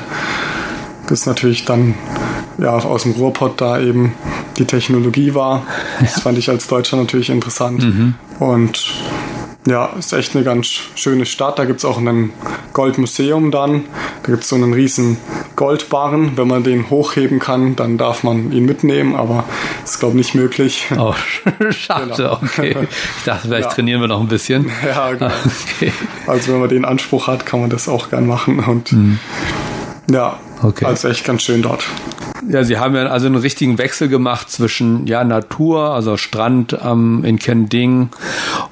das 1.08 1.28
natürlich 1.28 1.64
dann 1.64 1.94
ja 2.58 2.72
aus 2.72 3.04
dem 3.04 3.12
Ruhrpott 3.12 3.62
da 3.62 3.80
eben 3.80 4.14
die 4.58 4.66
Technologie 4.66 5.36
war. 5.36 5.64
Das 6.00 6.22
fand 6.22 6.40
ich 6.40 6.50
als 6.50 6.68
Deutscher 6.68 6.98
natürlich 6.98 7.30
interessant. 7.30 7.84
Mhm. 7.84 8.16
Und 8.40 8.84
ja, 9.68 9.86
ist 9.98 10.12
echt 10.12 10.36
eine 10.36 10.44
ganz 10.44 10.68
schöne 10.96 11.26
Stadt. 11.26 11.58
Da 11.58 11.66
gibt 11.66 11.80
es 11.80 11.86
auch 11.86 11.98
ein 11.98 12.32
Goldmuseum 12.74 13.52
dann. 13.52 13.86
Da 14.24 14.32
gibt 14.32 14.44
es 14.44 14.50
so 14.50 14.56
einen 14.56 14.74
riesen 14.74 15.18
Goldbarren. 15.56 16.38
Wenn 16.38 16.48
man 16.48 16.64
den 16.64 16.90
hochheben 16.90 17.40
kann, 17.40 17.76
dann 17.76 17.98
darf 17.98 18.24
man 18.24 18.52
ihn 18.52 18.66
mitnehmen, 18.66 19.16
aber 19.16 19.46
ist, 19.84 20.00
glaube 20.00 20.20
ich, 20.20 20.34
nicht 20.34 20.36
möglich. 20.36 20.88
Oh, 21.04 21.16
schade, 21.72 22.14
genau. 22.16 22.34
okay. 22.42 22.88
Ich 23.18 23.24
dachte, 23.26 23.48
vielleicht 23.48 23.70
ja. 23.70 23.74
trainieren 23.74 24.00
wir 24.00 24.08
noch 24.08 24.22
ein 24.22 24.28
bisschen. 24.28 24.72
Ja, 24.86 25.12
genau. 25.14 25.32
Okay. 25.78 25.92
Also 26.28 26.54
wenn 26.54 26.60
man 26.60 26.70
den 26.70 26.86
Anspruch 26.86 27.28
hat, 27.28 27.46
kann 27.46 27.62
man 27.62 27.70
das 27.70 27.90
auch 27.90 28.10
gern 28.10 28.28
machen. 28.28 28.60
Und 28.60 28.92
mhm. 28.92 29.20
ja, 30.10 30.40
okay. 30.62 30.86
also 30.86 31.10
echt 31.10 31.26
ganz 31.26 31.42
schön 31.42 31.62
dort. 31.62 31.84
Ja, 32.50 32.64
Sie 32.64 32.78
haben 32.78 32.96
ja 32.96 33.06
also 33.06 33.28
einen 33.28 33.36
richtigen 33.36 33.78
Wechsel 33.78 34.10
gemacht 34.10 34.50
zwischen 34.50 35.08
ja 35.08 35.24
Natur, 35.24 35.92
also 35.92 36.18
Strand 36.18 36.78
ähm, 36.84 37.24
in 37.24 37.40
Kending 37.40 38.10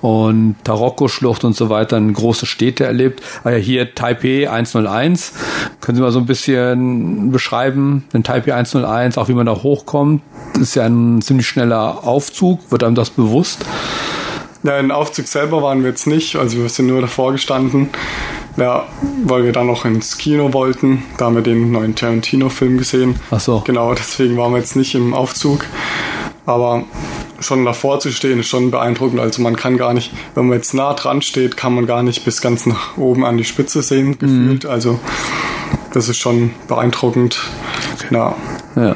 und 0.02 0.56
Taroko-Schlucht 0.64 1.44
und 1.44 1.56
so 1.56 1.70
weiter, 1.70 2.00
große 2.00 2.46
Städte 2.46 2.86
erlebt. 2.86 3.22
Aber 3.44 3.56
hier 3.56 3.96
Taipei 3.96 4.50
101. 4.50 5.34
Können 5.80 5.96
Sie 5.96 6.02
mal 6.02 6.12
so 6.12 6.20
ein 6.20 6.26
bisschen 6.26 7.32
beschreiben, 7.32 8.04
den 8.14 8.24
Taipei 8.24 8.54
101, 8.54 9.18
auch 9.18 9.30
wie 9.30 9.34
man 9.34 9.46
da 9.46 9.64
hochkommt? 9.64 10.22
Das 10.54 10.64
ist 10.64 10.76
ja 10.76 10.86
ein 10.86 11.22
ziemlich 11.22 11.48
schneller 11.48 12.06
Aufzug. 12.06 12.72
Wird 12.72 12.84
einem 12.84 12.96
das 12.96 13.10
bewusst? 13.10 13.66
Ja, 14.64 14.78
in 14.78 14.92
Aufzug 14.92 15.28
selber 15.28 15.64
waren 15.64 15.82
wir 15.82 15.90
jetzt 15.90 16.06
nicht, 16.06 16.36
also 16.36 16.58
wir 16.58 16.70
sind 16.70 16.88
nur 16.88 17.02
davor 17.02 17.32
gestanden. 17.32 17.90
Ja, 18.58 18.86
weil 19.26 19.46
wir 19.46 19.54
dann 19.54 19.68
noch 19.68 19.86
ins 19.86 20.18
Kino 20.18 20.54
wollten. 20.54 21.04
Da 21.18 21.26
haben 21.26 21.36
wir 21.36 21.42
den 21.42 21.72
neuen 21.72 21.96
Tarantino-Film 21.96 22.78
gesehen. 22.78 23.16
Ach 23.32 23.40
so. 23.40 23.62
Genau, 23.66 23.94
deswegen 23.96 24.38
waren 24.38 24.52
wir 24.52 24.60
jetzt 24.60 24.76
nicht 24.76 24.96
im 24.96 25.14
Aufzug. 25.14 25.66
Aber 26.46 26.84
schon 27.40 27.66
davor 27.66 28.00
zu 28.00 28.12
stehen 28.12 28.40
ist 28.40 28.48
schon 28.48 28.72
beeindruckend. 28.72 29.20
Also 29.20 29.42
man 29.42 29.56
kann 29.56 29.78
gar 29.78 29.94
nicht, 29.94 30.12
wenn 30.36 30.48
man 30.48 30.58
jetzt 30.58 30.74
nah 30.74 30.94
dran 30.94 31.22
steht, 31.22 31.56
kann 31.58 31.74
man 31.74 31.86
gar 31.86 32.04
nicht 32.04 32.26
bis 32.26 32.42
ganz 32.42 32.66
nach 32.66 32.98
oben 32.98 33.26
an 33.26 33.38
die 33.38 33.44
Spitze 33.44 33.82
sehen, 33.82 34.18
gefühlt. 34.18 34.64
Mhm. 34.64 34.70
Also 34.70 35.00
das 35.94 36.10
ist 36.10 36.18
schon 36.18 36.52
beeindruckend. 36.68 37.40
Okay. 37.94 38.16
Ja. 38.16 38.36
ja. 38.76 38.96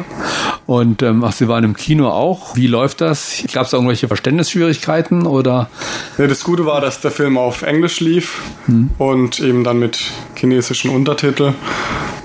Und 0.68 1.04
ähm, 1.04 1.24
ach, 1.24 1.32
Sie 1.32 1.48
waren 1.48 1.64
im 1.64 1.76
Kino 1.76 2.10
auch. 2.10 2.56
Wie 2.56 2.68
läuft 2.68 3.02
das? 3.02 3.44
Gab 3.54 3.68
es 3.68 3.74
irgendwelche 3.74 4.08
Verständnisschwierigkeiten 4.08 5.28
oder? 5.28 5.70
Ja, 6.18 6.28
das 6.28 6.44
Gute 6.44 6.66
war, 6.66 6.82
dass 6.82 7.02
der 7.02 7.12
Film 7.12 7.38
auf 7.38 7.62
Englisch 7.62 8.00
lief 8.00 8.42
hm. 8.66 8.90
und 8.98 9.40
eben 9.40 9.64
dann 9.64 9.78
mit 9.78 10.00
chinesischen 10.36 10.90
Untertiteln. 10.90 11.54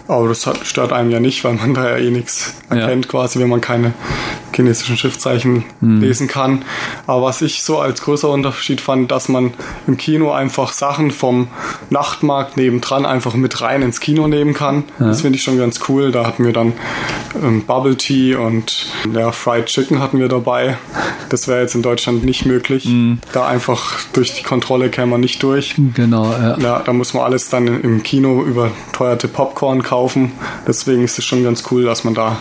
Aber 0.09 0.29
das 0.29 0.47
hat, 0.47 0.67
stört 0.67 0.93
einem 0.93 1.11
ja 1.11 1.21
nicht, 1.21 1.45
weil 1.45 1.55
man 1.55 1.75
da 1.75 1.89
ja 1.89 1.97
eh 1.97 2.11
nichts 2.11 2.55
erkennt, 2.69 3.07
ja. 3.07 3.11
quasi, 3.11 3.39
wenn 3.39 3.49
man 3.49 3.61
keine 3.61 3.93
chinesischen 4.55 4.97
Schriftzeichen 4.97 5.65
hm. 5.81 6.01
lesen 6.01 6.29
kann. 6.29 6.65
Aber 7.07 7.23
was 7.23 7.43
ich 7.43 7.63
so 7.63 7.79
als 7.79 8.03
größer 8.03 8.29
Unterschied 8.29 8.81
fand, 8.81 9.11
dass 9.11 9.29
man 9.29 9.53
im 9.87 9.97
Kino 9.97 10.33
einfach 10.33 10.73
Sachen 10.73 11.11
vom 11.11 11.49
Nachtmarkt 11.89 12.57
nebendran 12.57 13.07
einfach 13.07 13.35
mit 13.35 13.61
rein 13.61 13.83
ins 13.83 14.01
Kino 14.01 14.27
nehmen 14.29 14.55
kann. 14.55 14.85
Ja. 14.99 15.07
Das 15.07 15.23
finde 15.23 15.37
ich 15.37 15.43
schon 15.43 15.59
ganz 15.59 15.81
cool. 15.89 16.13
Da 16.13 16.27
hatten 16.27 16.45
wir 16.45 16.53
dann 16.53 16.73
ähm, 17.43 17.65
Bubble 17.65 17.97
Tea 17.97 18.37
und 18.37 18.87
ja, 19.15 19.33
Fried 19.33 19.67
Chicken 19.67 20.01
hatten 20.01 20.19
wir 20.19 20.29
dabei. 20.29 20.77
Das 21.29 21.49
wäre 21.49 21.61
jetzt 21.61 21.75
in 21.75 21.83
Deutschland 21.83 22.25
nicht 22.25 22.45
möglich. 22.45 22.87
Mhm. 22.87 23.21
Da 23.33 23.47
einfach 23.47 23.99
durch 24.13 24.35
die 24.35 24.43
Kontrolle 24.43 24.91
käme 24.91 25.09
man 25.13 25.21
nicht 25.21 25.43
durch. 25.43 25.75
Genau, 25.95 26.33
ja. 26.33 26.59
ja. 26.59 26.83
Da 26.85 26.93
muss 26.93 27.15
man 27.15 27.25
alles 27.25 27.49
dann 27.49 27.67
im 27.67 28.03
Kino 28.03 28.43
überteuerte 28.43 29.29
Popcorn 29.29 29.83
kaufen. 29.83 30.00
Deswegen 30.67 31.05
ist 31.05 31.19
es 31.19 31.25
schon 31.25 31.45
ganz 31.45 31.65
cool, 31.71 31.85
dass 31.85 32.05
man 32.05 32.15
da 32.15 32.39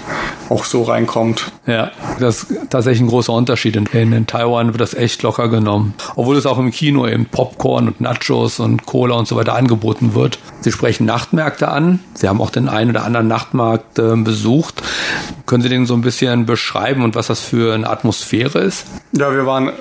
auch 0.50 0.64
so 0.64 0.84
reinkommt. 0.84 1.52
Ja, 1.66 1.92
das 2.20 2.44
ist 2.44 2.70
tatsächlich 2.70 3.02
ein 3.02 3.08
großer 3.08 3.34
Unterschied. 3.34 3.76
In, 3.76 3.86
in 4.12 4.28
Taiwan 4.28 4.68
wird 4.68 4.82
das 4.82 4.94
echt 4.94 5.22
locker 5.24 5.48
genommen. 5.48 5.94
Obwohl 6.16 6.38
es 6.38 6.46
auch 6.46 6.58
im 6.58 6.72
Kino 6.72 7.08
eben 7.08 7.26
Popcorn 7.26 7.88
und 7.88 8.02
Nachos 8.02 8.60
und 8.60 8.86
Cola 8.86 9.16
und 9.16 9.28
so 9.28 9.36
weiter 9.36 9.56
angeboten 9.56 10.14
wird. 10.16 10.40
Sie 10.62 10.72
sprechen 10.72 11.06
Nachtmärkte 11.06 11.70
an. 11.70 12.00
Sie 12.14 12.28
haben 12.28 12.42
auch 12.42 12.50
den 12.50 12.68
einen 12.68 12.92
oder 12.92 13.04
anderen 13.06 13.28
Nachtmarkt 13.28 14.00
äh, 14.00 14.16
besucht. 14.16 14.82
Können 15.46 15.64
Sie 15.64 15.70
den 15.70 15.86
so 15.86 15.94
ein 15.94 16.02
bisschen 16.02 16.46
beschreiben 16.46 17.04
und 17.04 17.16
was 17.16 17.28
das 17.28 17.40
für 17.40 17.74
eine 17.74 17.90
Atmosphäre 17.90 18.60
ist? 18.60 18.86
Ja, 19.12 19.32
wir 19.34 19.46
waren 19.46 19.72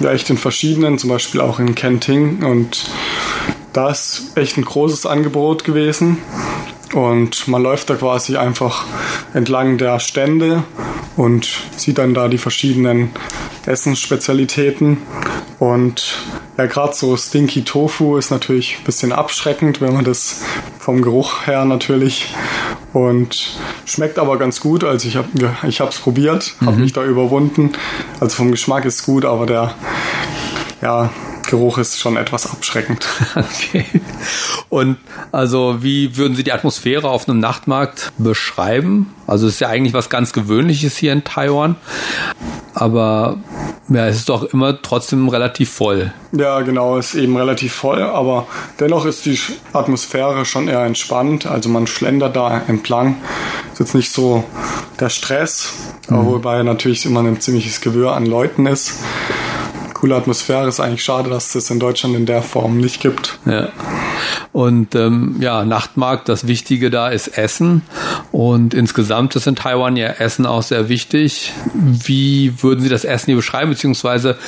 ja 0.00 0.12
echt 0.12 0.30
in 0.30 0.38
verschiedenen, 0.38 0.98
zum 0.98 1.10
Beispiel 1.10 1.40
auch 1.40 1.58
in 1.58 1.74
Kenting 1.74 2.44
und 2.44 2.86
da 3.72 3.90
ist 3.90 4.32
echt 4.36 4.56
ein 4.56 4.64
großes 4.64 5.04
Angebot 5.04 5.64
gewesen. 5.64 6.18
Und 6.92 7.48
man 7.48 7.62
läuft 7.62 7.90
da 7.90 7.96
quasi 7.96 8.36
einfach 8.36 8.84
entlang 9.34 9.78
der 9.78 9.98
Stände 10.00 10.64
und 11.16 11.48
sieht 11.76 11.98
dann 11.98 12.14
da 12.14 12.28
die 12.28 12.38
verschiedenen 12.38 13.10
Essensspezialitäten. 13.66 14.98
Und 15.58 16.18
ja, 16.56 16.66
gerade 16.66 16.94
so 16.94 17.16
Stinky 17.16 17.64
Tofu 17.64 18.16
ist 18.16 18.30
natürlich 18.30 18.76
ein 18.78 18.84
bisschen 18.84 19.12
abschreckend, 19.12 19.80
wenn 19.80 19.94
man 19.94 20.04
das 20.04 20.42
vom 20.78 21.02
Geruch 21.02 21.46
her 21.46 21.64
natürlich. 21.64 22.34
Und 22.92 23.58
schmeckt 23.84 24.18
aber 24.18 24.38
ganz 24.38 24.60
gut. 24.60 24.84
Also 24.84 25.08
ich 25.08 25.16
habe 25.16 25.28
ich 25.66 25.80
es 25.80 25.98
probiert, 25.98 26.54
habe 26.60 26.76
mhm. 26.76 26.82
mich 26.82 26.92
da 26.92 27.04
überwunden. 27.04 27.72
Also 28.20 28.36
vom 28.36 28.50
Geschmack 28.50 28.84
ist 28.84 29.04
gut, 29.04 29.24
aber 29.24 29.46
der 29.46 29.74
ja, 30.80 31.10
Geruch 31.46 31.78
ist 31.78 31.98
schon 31.98 32.16
etwas 32.16 32.50
abschreckend. 32.50 33.06
Okay. 33.36 33.84
Und 34.68 34.96
also, 35.32 35.82
wie 35.82 36.16
würden 36.16 36.36
Sie 36.36 36.44
die 36.44 36.52
Atmosphäre 36.52 37.08
auf 37.08 37.28
einem 37.28 37.38
Nachtmarkt 37.38 38.12
beschreiben? 38.18 39.14
Also, 39.26 39.46
es 39.46 39.54
ist 39.54 39.60
ja 39.60 39.68
eigentlich 39.68 39.92
was 39.92 40.08
ganz 40.08 40.32
Gewöhnliches 40.32 40.96
hier 40.96 41.12
in 41.12 41.24
Taiwan. 41.24 41.76
Aber 42.74 43.38
ja, 43.88 44.06
es 44.06 44.16
ist 44.16 44.28
doch 44.28 44.42
immer 44.52 44.82
trotzdem 44.82 45.28
relativ 45.28 45.70
voll. 45.70 46.12
Ja, 46.32 46.60
genau, 46.60 46.98
es 46.98 47.14
ist 47.14 47.22
eben 47.22 47.36
relativ 47.36 47.72
voll, 47.72 48.02
aber 48.02 48.46
dennoch 48.80 49.06
ist 49.06 49.24
die 49.26 49.38
Atmosphäre 49.72 50.44
schon 50.44 50.68
eher 50.68 50.84
entspannt. 50.84 51.46
Also 51.46 51.68
man 51.68 51.86
schlendert 51.86 52.36
da 52.36 52.62
entlang. 52.66 53.16
Ist 53.72 53.80
jetzt 53.80 53.94
nicht 53.94 54.12
so 54.12 54.44
der 54.98 55.08
Stress, 55.08 55.72
mhm. 56.08 56.26
wobei 56.26 56.62
natürlich 56.62 57.06
immer 57.06 57.20
ein 57.20 57.40
ziemliches 57.40 57.80
Gewirr 57.80 58.12
an 58.12 58.26
Leuten 58.26 58.66
ist. 58.66 58.94
Coole 60.06 60.16
Atmosphäre. 60.16 60.68
Ist 60.68 60.78
eigentlich 60.78 61.02
schade, 61.02 61.30
dass 61.30 61.46
es 61.46 61.52
das 61.54 61.70
in 61.70 61.80
Deutschland 61.80 62.14
in 62.14 62.26
der 62.26 62.40
Form 62.42 62.76
nicht 62.76 63.00
gibt. 63.00 63.40
Ja. 63.44 63.70
Und 64.52 64.94
ähm, 64.94 65.36
ja, 65.40 65.64
Nachtmarkt, 65.64 66.28
das 66.28 66.46
Wichtige 66.46 66.90
da 66.90 67.08
ist 67.08 67.36
Essen. 67.36 67.82
Und 68.30 68.72
insgesamt 68.72 69.34
ist 69.34 69.48
in 69.48 69.56
Taiwan 69.56 69.96
ja 69.96 70.06
Essen 70.06 70.46
auch 70.46 70.62
sehr 70.62 70.88
wichtig. 70.88 71.52
Wie 71.74 72.62
würden 72.62 72.80
Sie 72.82 72.88
das 72.88 73.04
Essen 73.04 73.26
hier 73.26 73.36
beschreiben, 73.36 73.70
beziehungsweise 73.70 74.38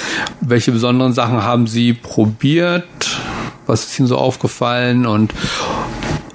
welche 0.41 0.71
besonderen 0.71 1.13
Sachen 1.13 1.43
haben 1.43 1.67
Sie 1.67 1.93
probiert? 1.93 2.85
Was 3.67 3.85
ist 3.85 3.99
Ihnen 3.99 4.07
so 4.07 4.17
aufgefallen 4.17 5.07
und 5.07 5.35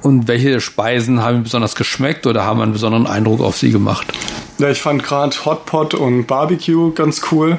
und 0.01 0.27
welche 0.27 0.59
Speisen 0.59 1.21
haben 1.21 1.43
besonders 1.43 1.75
geschmeckt 1.75 2.27
oder 2.27 2.43
haben 2.43 2.59
einen 2.59 2.73
besonderen 2.73 3.07
Eindruck 3.07 3.39
auf 3.39 3.55
Sie 3.55 3.71
gemacht? 3.71 4.11
Ja, 4.59 4.69
ich 4.69 4.81
fand 4.81 5.03
gerade 5.03 5.35
Hotpot 5.45 5.93
und 5.93 6.25
Barbecue 6.25 6.91
ganz 6.91 7.21
cool, 7.31 7.57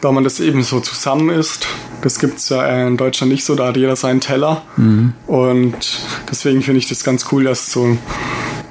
da 0.00 0.12
man 0.12 0.24
das 0.24 0.40
eben 0.40 0.62
so 0.62 0.80
zusammen 0.80 1.30
isst. 1.30 1.66
Das 2.02 2.20
gibt 2.20 2.38
es 2.38 2.48
ja 2.48 2.86
in 2.86 2.96
Deutschland 2.96 3.32
nicht 3.32 3.44
so, 3.44 3.56
da 3.56 3.68
hat 3.68 3.76
jeder 3.76 3.96
seinen 3.96 4.20
Teller. 4.20 4.62
Mhm. 4.76 5.14
Und 5.26 6.00
deswegen 6.30 6.62
finde 6.62 6.78
ich 6.78 6.88
das 6.88 7.02
ganz 7.02 7.26
cool, 7.32 7.44
dass 7.44 7.72
so 7.72 7.98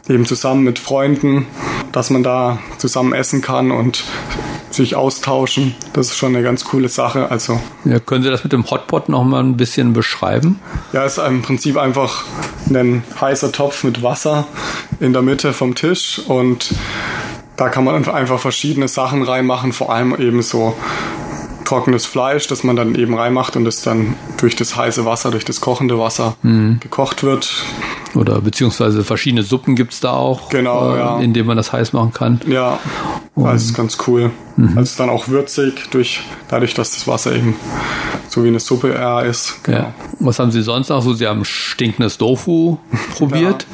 eben 0.08 0.26
zusammen 0.26 0.64
mit 0.64 0.80
Freunden, 0.80 1.46
dass 1.92 2.10
man 2.10 2.24
da 2.24 2.60
zusammen 2.78 3.14
essen 3.14 3.42
kann 3.42 3.72
und 3.72 4.06
sich 4.72 4.96
austauschen. 4.96 5.76
Das 5.94 6.08
ist 6.08 6.18
schon 6.18 6.36
eine 6.36 6.44
ganz 6.44 6.64
coole 6.64 6.88
Sache. 6.88 7.30
Also 7.32 7.60
ja, 7.84 8.00
können 8.00 8.24
Sie 8.24 8.30
das 8.30 8.44
mit 8.44 8.54
dem 8.54 8.70
Hotpot 8.70 9.10
noch 9.10 9.24
mal 9.24 9.44
ein 9.44 9.58
bisschen 9.58 9.94
beschreiben? 9.94 10.60
Ja, 10.94 11.04
es 11.04 11.18
ist 11.18 11.26
im 11.26 11.42
Prinzip 11.42 11.78
einfach 11.78 12.24
ein 12.70 13.04
heißer 13.20 13.52
Topf 13.52 13.84
mit 13.84 14.04
Wasser 14.04 14.48
in 15.00 15.14
der 15.14 15.22
Mitte 15.22 15.54
vom 15.54 15.76
Tisch 15.76 16.22
und 16.28 16.74
da 17.58 17.70
kann 17.70 17.84
man 17.84 18.08
einfach 18.08 18.40
verschiedene 18.40 18.88
Sachen 18.88 19.24
reinmachen, 19.24 19.74
vor 19.74 19.92
allem 19.92 20.16
eben 20.16 20.42
so 20.42 20.76
trockenes 21.66 22.06
Fleisch, 22.06 22.48
das 22.48 22.64
man 22.64 22.78
dann 22.78 22.96
eben 22.96 23.14
reinmacht 23.16 23.58
und 23.58 23.66
das 23.66 23.82
dann 23.82 24.16
durch 24.38 24.56
das 24.56 24.78
heiße 24.78 25.04
Wasser, 25.04 25.32
durch 25.32 25.44
das 25.44 25.60
kochende 25.60 26.00
Wasser 26.00 26.38
mhm. 26.44 26.80
gekocht 26.80 27.24
wird. 27.24 27.66
Oder 28.16 28.42
beziehungsweise 28.42 29.04
verschiedene 29.04 29.44
Suppen 29.44 29.76
gibt 29.76 29.94
es 29.94 30.00
da 30.00 30.14
auch, 30.14 30.50
genau, 30.50 30.94
äh, 30.94 30.98
ja. 30.98 31.20
in 31.20 31.34
denen 31.34 31.48
man 31.48 31.58
das 31.58 31.74
heiß 31.74 31.94
machen 31.94 32.14
kann. 32.14 32.42
Ja, 32.48 32.80
das 33.36 33.66
ist 33.66 33.74
ganz 33.76 33.98
cool. 34.08 34.32
Mhm. 34.56 34.70
Also 34.70 34.82
ist 34.82 35.00
dann 35.00 35.10
auch 35.10 35.28
würzig, 35.28 35.90
durch, 35.92 36.22
dadurch, 36.48 36.74
dass 36.74 36.92
das 36.92 37.08
Wasser 37.08 37.36
eben 37.36 37.56
so 38.30 38.44
wie 38.44 38.50
eine 38.50 38.60
Suppe 38.60 38.90
eher 38.90 39.24
ist. 39.26 39.64
Genau. 39.64 39.78
Ja. 39.78 39.94
Was 40.20 40.40
haben 40.40 40.52
Sie 40.52 40.62
sonst 40.62 40.90
noch 40.90 41.02
so? 41.02 41.14
Sie 41.14 41.28
haben 41.28 41.46
stinkendes 41.46 42.18
Tofu 42.18 42.78
probiert. 43.18 43.66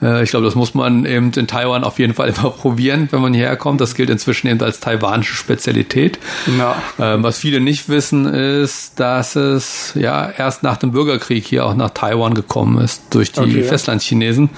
ja. 0.00 0.18
Äh, 0.18 0.22
ich 0.22 0.30
glaube, 0.30 0.46
das 0.46 0.54
muss 0.54 0.74
man 0.74 1.04
eben 1.04 1.30
in 1.32 1.46
Taiwan 1.46 1.84
auf 1.84 1.98
jeden 1.98 2.14
Fall 2.14 2.28
immer 2.28 2.50
probieren, 2.50 3.08
wenn 3.10 3.20
man 3.20 3.34
hierher 3.34 3.56
kommt. 3.56 3.80
Das 3.80 3.94
gilt 3.94 4.10
inzwischen 4.10 4.48
eben 4.48 4.60
als 4.62 4.80
taiwanische 4.80 5.34
Spezialität. 5.34 6.18
Ja. 6.58 6.76
Ähm, 6.98 7.22
was 7.22 7.38
viele 7.38 7.60
nicht 7.60 7.88
wissen, 7.88 8.26
ist, 8.26 8.98
dass 8.98 9.36
es 9.36 9.92
ja 9.94 10.30
erst 10.30 10.62
nach 10.62 10.76
dem 10.76 10.92
Bürgerkrieg 10.92 11.46
hier 11.46 11.66
auch 11.66 11.74
nach 11.74 11.90
Taiwan 11.90 12.34
gekommen 12.34 12.82
ist 12.82 13.02
durch 13.10 13.32
die 13.32 13.40
okay. 13.40 13.62
Festlandchinesen. 13.82 14.50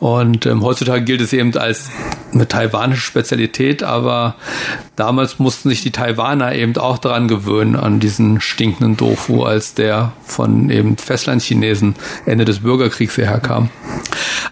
Und 0.00 0.46
ähm, 0.46 0.62
heutzutage 0.62 1.04
gilt 1.04 1.20
es 1.20 1.32
eben 1.32 1.56
als 1.56 1.90
eine 2.32 2.48
taiwanische 2.48 3.02
Spezialität, 3.02 3.82
aber 3.82 4.34
damals 4.96 5.38
mussten 5.38 5.68
sich 5.68 5.82
die 5.82 5.90
Taiwaner 5.90 6.54
eben 6.54 6.76
auch 6.76 6.98
daran 6.98 7.28
gewöhnen, 7.28 7.76
an 7.76 8.00
diesen 8.00 8.40
stinkenden 8.40 8.96
Tofu, 8.96 9.44
als 9.44 9.74
der 9.74 10.12
von 10.24 10.70
eben 10.70 10.96
Festlandchinesen 10.96 11.94
Ende 12.26 12.44
des 12.44 12.60
Bürgerkriegs 12.60 13.14
hierher 13.14 13.40
kam. 13.40 13.68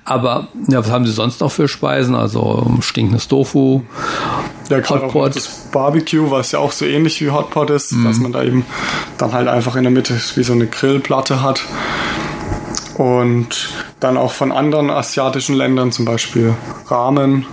Aber 0.05 0.49
ja, 0.69 0.81
was 0.81 0.91
haben 0.91 1.07
sie 1.07 1.13
sonst 1.13 1.41
noch 1.41 1.53
für 1.53 1.69
Speisen? 1.69 2.15
Also 2.15 2.79
stinkendes 2.81 3.29
Tofu, 3.29 3.83
ja, 4.69 4.79
Hotpot. 4.89 5.35
Das 5.35 5.49
Barbecue, 5.73 6.31
was 6.31 6.53
ja 6.53 6.59
auch 6.59 6.73
so 6.73 6.85
ähnlich 6.85 7.21
wie 7.21 7.31
Hotpot 7.31 7.71
ist, 7.71 7.93
mm. 7.93 8.05
dass 8.05 8.19
man 8.19 8.33
da 8.33 8.43
eben 8.43 8.65
dann 9.19 9.33
halt 9.33 9.49
einfach 9.49 9.77
in 9.77 9.85
der 9.85 9.93
Mitte 9.93 10.19
wie 10.35 10.43
so 10.43 10.53
eine 10.53 10.67
Grillplatte 10.67 11.43
hat. 11.43 11.63
Und 12.97 13.69
dann 14.03 14.17
auch 14.17 14.33
von 14.33 14.53
anderen 14.53 14.91
asiatischen 14.91 15.55
Ländern, 15.55 15.93
zum 15.93 16.05
Beispiel 16.05 16.55
Ramen 16.87 17.47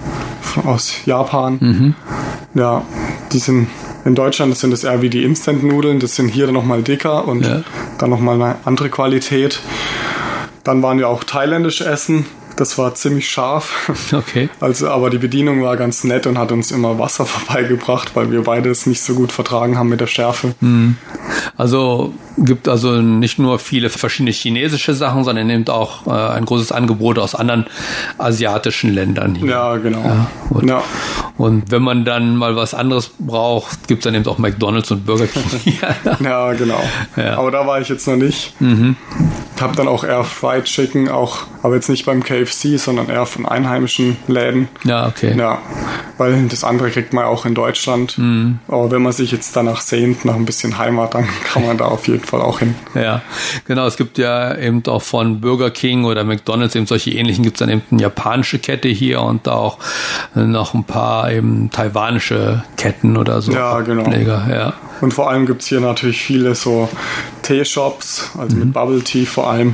aus 0.65 1.05
Japan. 1.05 1.57
Mhm. 1.59 1.95
Ja, 2.55 2.83
die 3.31 3.39
sind 3.39 3.67
in 4.05 4.15
Deutschland 4.15 4.57
sind 4.57 4.73
es 4.73 4.83
eher 4.83 5.01
wie 5.01 5.09
die 5.09 5.23
Instant-Nudeln, 5.23 5.99
das 5.99 6.15
sind 6.15 6.29
hier 6.29 6.45
dann 6.45 6.55
nochmal 6.55 6.81
dicker 6.81 7.27
und 7.27 7.45
ja. 7.45 7.61
dann 7.97 8.09
nochmal 8.09 8.41
eine 8.41 8.55
andere 8.65 8.89
Qualität. 8.89 9.59
Dann 10.63 10.81
waren 10.81 10.97
wir 10.97 11.09
auch 11.09 11.23
thailändisch 11.23 11.81
essen. 11.81 12.25
Das 12.59 12.77
war 12.77 12.93
ziemlich 12.93 13.29
scharf. 13.29 13.89
Okay. 14.11 14.49
Also, 14.59 14.89
aber 14.89 15.09
die 15.09 15.17
Bedienung 15.17 15.63
war 15.63 15.77
ganz 15.77 16.03
nett 16.03 16.27
und 16.27 16.37
hat 16.37 16.51
uns 16.51 16.71
immer 16.71 16.99
Wasser 16.99 17.25
vorbeigebracht, 17.25 18.17
weil 18.17 18.31
wir 18.31 18.43
beide 18.43 18.69
es 18.69 18.85
nicht 18.85 19.01
so 19.01 19.13
gut 19.13 19.31
vertragen 19.31 19.77
haben 19.77 19.87
mit 19.87 20.01
der 20.01 20.07
Schärfe. 20.07 20.55
Mhm. 20.59 20.97
Also 21.55 22.13
gibt 22.37 22.67
also 22.67 23.01
nicht 23.01 23.39
nur 23.39 23.59
viele 23.59 23.89
verschiedene 23.89 24.31
chinesische 24.31 24.93
Sachen, 24.93 25.23
sondern 25.23 25.47
nimmt 25.47 25.69
auch 25.69 26.05
äh, 26.05 26.09
ein 26.09 26.43
großes 26.43 26.73
Angebot 26.73 27.17
aus 27.17 27.33
anderen 27.33 27.65
asiatischen 28.17 28.93
Ländern 28.93 29.35
hier. 29.35 29.51
Ja, 29.51 29.77
genau. 29.77 30.03
Ja, 30.03 30.27
und, 30.49 30.67
ja. 30.67 30.83
und 31.37 31.71
wenn 31.71 31.81
man 31.81 32.03
dann 32.03 32.35
mal 32.35 32.57
was 32.57 32.73
anderes 32.73 33.11
braucht, 33.19 33.87
gibt 33.87 33.99
es 33.99 34.03
dann 34.03 34.15
eben 34.15 34.27
auch 34.27 34.37
McDonalds 34.37 34.91
und 34.91 35.05
Burger 35.05 35.27
King. 35.27 35.43
ja, 36.19 36.51
genau. 36.53 36.83
Ja. 37.15 37.37
Aber 37.37 37.51
da 37.51 37.65
war 37.65 37.79
ich 37.79 37.87
jetzt 37.87 38.05
noch 38.05 38.17
nicht. 38.17 38.59
Mhm. 38.59 38.97
Habe 39.61 39.75
dann 39.75 39.87
auch 39.87 40.03
eher 40.03 40.23
Fried 40.23 40.65
Chicken, 40.65 41.09
auch, 41.09 41.39
aber 41.63 41.75
jetzt 41.75 41.89
nicht 41.89 42.05
beim 42.05 42.23
KFC, 42.23 42.77
sondern 42.77 43.09
eher 43.09 43.25
von 43.25 43.45
einheimischen 43.45 44.17
Läden. 44.27 44.67
Ja, 44.83 45.07
okay. 45.07 45.35
Ja, 45.37 45.59
weil 46.17 46.47
das 46.47 46.63
andere 46.63 46.91
kriegt 46.91 47.13
man 47.13 47.25
auch 47.25 47.45
in 47.45 47.55
Deutschland. 47.55 48.17
Mhm. 48.17 48.59
Aber 48.67 48.91
wenn 48.91 49.01
man 49.01 49.11
sich 49.11 49.31
jetzt 49.31 49.55
danach 49.55 49.81
sehnt, 49.81 50.25
nach 50.25 50.35
ein 50.35 50.45
bisschen 50.45 50.77
Heimat, 50.77 51.13
dann 51.13 51.27
kann 51.45 51.65
man 51.65 51.77
da 51.77 51.85
auf 51.85 52.07
jeden 52.07 52.23
Fall 52.23 52.41
auch 52.41 52.59
hin. 52.59 52.75
Ja, 52.93 53.21
genau. 53.65 53.85
Es 53.85 53.97
gibt 53.97 54.17
ja 54.17 54.55
eben 54.55 54.85
auch 54.87 55.01
von 55.01 55.41
Burger 55.41 55.71
King 55.71 56.05
oder 56.05 56.23
McDonalds 56.23 56.75
eben 56.75 56.85
solche 56.85 57.11
ähnlichen, 57.11 57.43
gibt 57.43 57.57
es 57.57 57.59
dann 57.59 57.69
eben 57.69 57.81
eine 57.91 58.01
japanische 58.01 58.59
Kette 58.59 58.89
hier 58.89 59.21
und 59.21 59.47
da 59.47 59.53
auch 59.53 59.79
noch 60.35 60.73
ein 60.73 60.83
paar 60.83 61.31
eben 61.31 61.69
taiwanische 61.71 62.63
Ketten 62.77 63.17
oder 63.17 63.41
so. 63.41 63.51
Ja, 63.51 63.81
genau. 63.81 64.09
Ja. 64.09 64.73
Und 65.01 65.13
vor 65.13 65.29
allem 65.29 65.45
gibt 65.45 65.61
es 65.61 65.67
hier 65.67 65.79
natürlich 65.79 66.21
viele 66.21 66.55
so 66.55 66.89
Teeshops, 67.49 68.29
also 68.37 68.55
mhm. 68.55 68.65
mit 68.65 68.73
Bubble 68.73 69.03
Tea 69.03 69.25
vor 69.25 69.49
allem. 69.49 69.73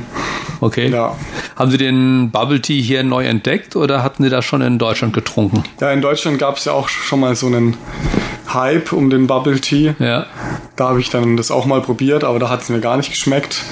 Okay. 0.60 0.88
Ja. 0.88 1.14
Haben 1.56 1.70
Sie 1.70 1.76
den 1.76 2.30
Bubble 2.30 2.62
Tea 2.62 2.80
hier 2.80 3.04
neu 3.04 3.26
entdeckt 3.26 3.76
oder 3.76 4.02
hatten 4.02 4.22
Sie 4.22 4.30
das 4.30 4.46
schon 4.46 4.62
in 4.62 4.78
Deutschland 4.78 5.12
getrunken? 5.12 5.62
Ja, 5.80 5.92
in 5.92 6.00
Deutschland 6.00 6.38
gab 6.38 6.56
es 6.56 6.64
ja 6.64 6.72
auch 6.72 6.88
schon 6.88 7.20
mal 7.20 7.36
so 7.36 7.48
einen 7.48 7.76
Hype 8.54 8.92
um 8.92 9.10
den 9.10 9.26
Bubble 9.26 9.60
Tea. 9.60 9.94
Ja. 9.98 10.24
Da 10.76 10.88
habe 10.88 11.00
ich 11.00 11.10
dann 11.10 11.36
das 11.36 11.50
auch 11.50 11.66
mal 11.66 11.82
probiert, 11.82 12.24
aber 12.24 12.38
da 12.38 12.48
hat 12.48 12.62
es 12.62 12.70
mir 12.70 12.80
gar 12.80 12.96
nicht 12.96 13.10
geschmeckt, 13.10 13.62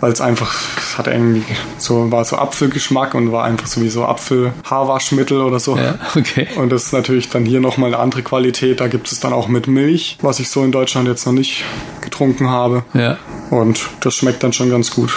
weil 0.00 0.12
es 0.12 0.20
einfach, 0.20 0.54
es 0.76 0.98
hat 0.98 1.08
irgendwie 1.08 1.42
so, 1.78 2.12
war 2.12 2.24
so 2.24 2.36
Apfelgeschmack 2.36 3.14
und 3.14 3.32
war 3.32 3.44
einfach 3.44 3.66
sowieso 3.66 4.04
Apfel-Haarwaschmittel 4.04 5.40
oder 5.40 5.58
so. 5.58 5.76
Ja, 5.76 5.98
okay. 6.14 6.46
Und 6.56 6.70
das 6.70 6.84
ist 6.84 6.92
natürlich 6.92 7.28
dann 7.28 7.44
hier 7.44 7.60
nochmal 7.60 7.92
eine 7.92 7.98
andere 7.98 8.22
Qualität. 8.22 8.80
Da 8.80 8.86
gibt 8.86 9.10
es 9.10 9.18
dann 9.18 9.32
auch 9.32 9.48
mit 9.48 9.66
Milch, 9.66 10.18
was 10.20 10.38
ich 10.38 10.48
so 10.48 10.62
in 10.62 10.70
Deutschland 10.70 11.08
jetzt 11.08 11.26
noch 11.26 11.32
nicht 11.32 11.64
getrunken 12.00 12.48
habe. 12.50 12.84
Ja. 12.94 13.18
Und 13.50 13.80
das 14.00 14.14
schmeckt 14.14 14.42
dann 14.42 14.52
schon 14.52 14.70
ganz 14.70 14.90
gut. 14.90 15.10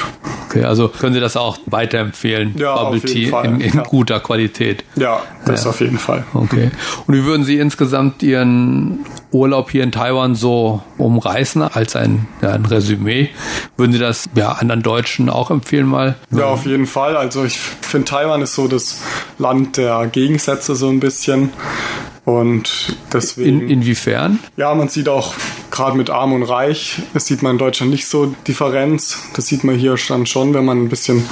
Okay, 0.48 0.64
also 0.64 0.88
können 0.88 1.14
Sie 1.14 1.20
das 1.20 1.36
auch 1.38 1.58
weiterempfehlen? 1.66 2.56
Ja, 2.58 2.76
Bubble 2.76 3.02
Tea 3.02 3.28
Fall. 3.28 3.46
in, 3.46 3.62
in 3.62 3.74
ja. 3.74 3.84
guter 3.84 4.20
Qualität. 4.20 4.84
Ja, 4.96 5.22
das 5.46 5.64
ja. 5.64 5.70
auf 5.70 5.80
jeden 5.82 5.98
Fall. 5.98 6.26
Okay. 6.34 6.72
Und 7.08 7.16
wie 7.16 7.26
würden 7.26 7.44
Sie 7.44 7.58
insgesamt 7.58 8.24
Ihren 8.24 9.06
Urlaub 9.32 9.72
hier 9.72 9.84
in 9.84 9.92
Taiwan 9.92 10.36
so 10.36 10.82
umreißen 10.98 11.62
als 11.62 11.96
ein, 11.96 12.28
ja, 12.42 12.52
ein 12.52 12.66
Resümee? 12.66 13.30
Würden 13.78 13.94
Sie 13.94 14.00
das 14.00 14.30
ja, 14.36 14.54
anderen 14.54 14.82
Deutschen 14.82 15.30
auch 15.30 15.52
empfehlen 15.52 15.88
mal? 15.88 16.16
Ja, 16.32 16.46
auf 16.46 16.66
jeden 16.66 16.86
Fall. 16.86 17.18
Also 17.18 17.44
ich 17.44 17.60
finde 17.60 18.06
Taiwan 18.06 18.42
ist 18.42 18.56
so 18.56 18.68
das 18.68 19.02
Land 19.38 19.78
der 19.78 20.08
Gegensätze 20.08 20.76
so 20.76 20.90
ein 20.90 21.00
bisschen. 21.00 21.52
Und 22.24 22.96
deswegen. 23.12 23.62
In, 23.62 23.70
inwiefern? 23.70 24.40
Ja, 24.56 24.74
man 24.76 24.90
sieht 24.90 25.10
auch 25.10 25.34
gerade 25.72 25.98
mit 25.98 26.10
Arm 26.10 26.34
und 26.34 26.44
Reich, 26.44 27.02
das 27.14 27.26
sieht 27.26 27.42
man 27.42 27.54
in 27.54 27.58
Deutschland 27.58 27.92
nicht 27.92 28.08
so 28.08 28.36
Differenz. 28.48 29.18
Das 29.34 29.48
sieht 29.48 29.64
man 29.64 29.76
hier 29.76 29.96
dann 30.08 30.26
schon, 30.26 30.54
wenn 30.54 30.66
man 30.66 30.84
ein 30.84 30.90
bisschen 30.90 31.26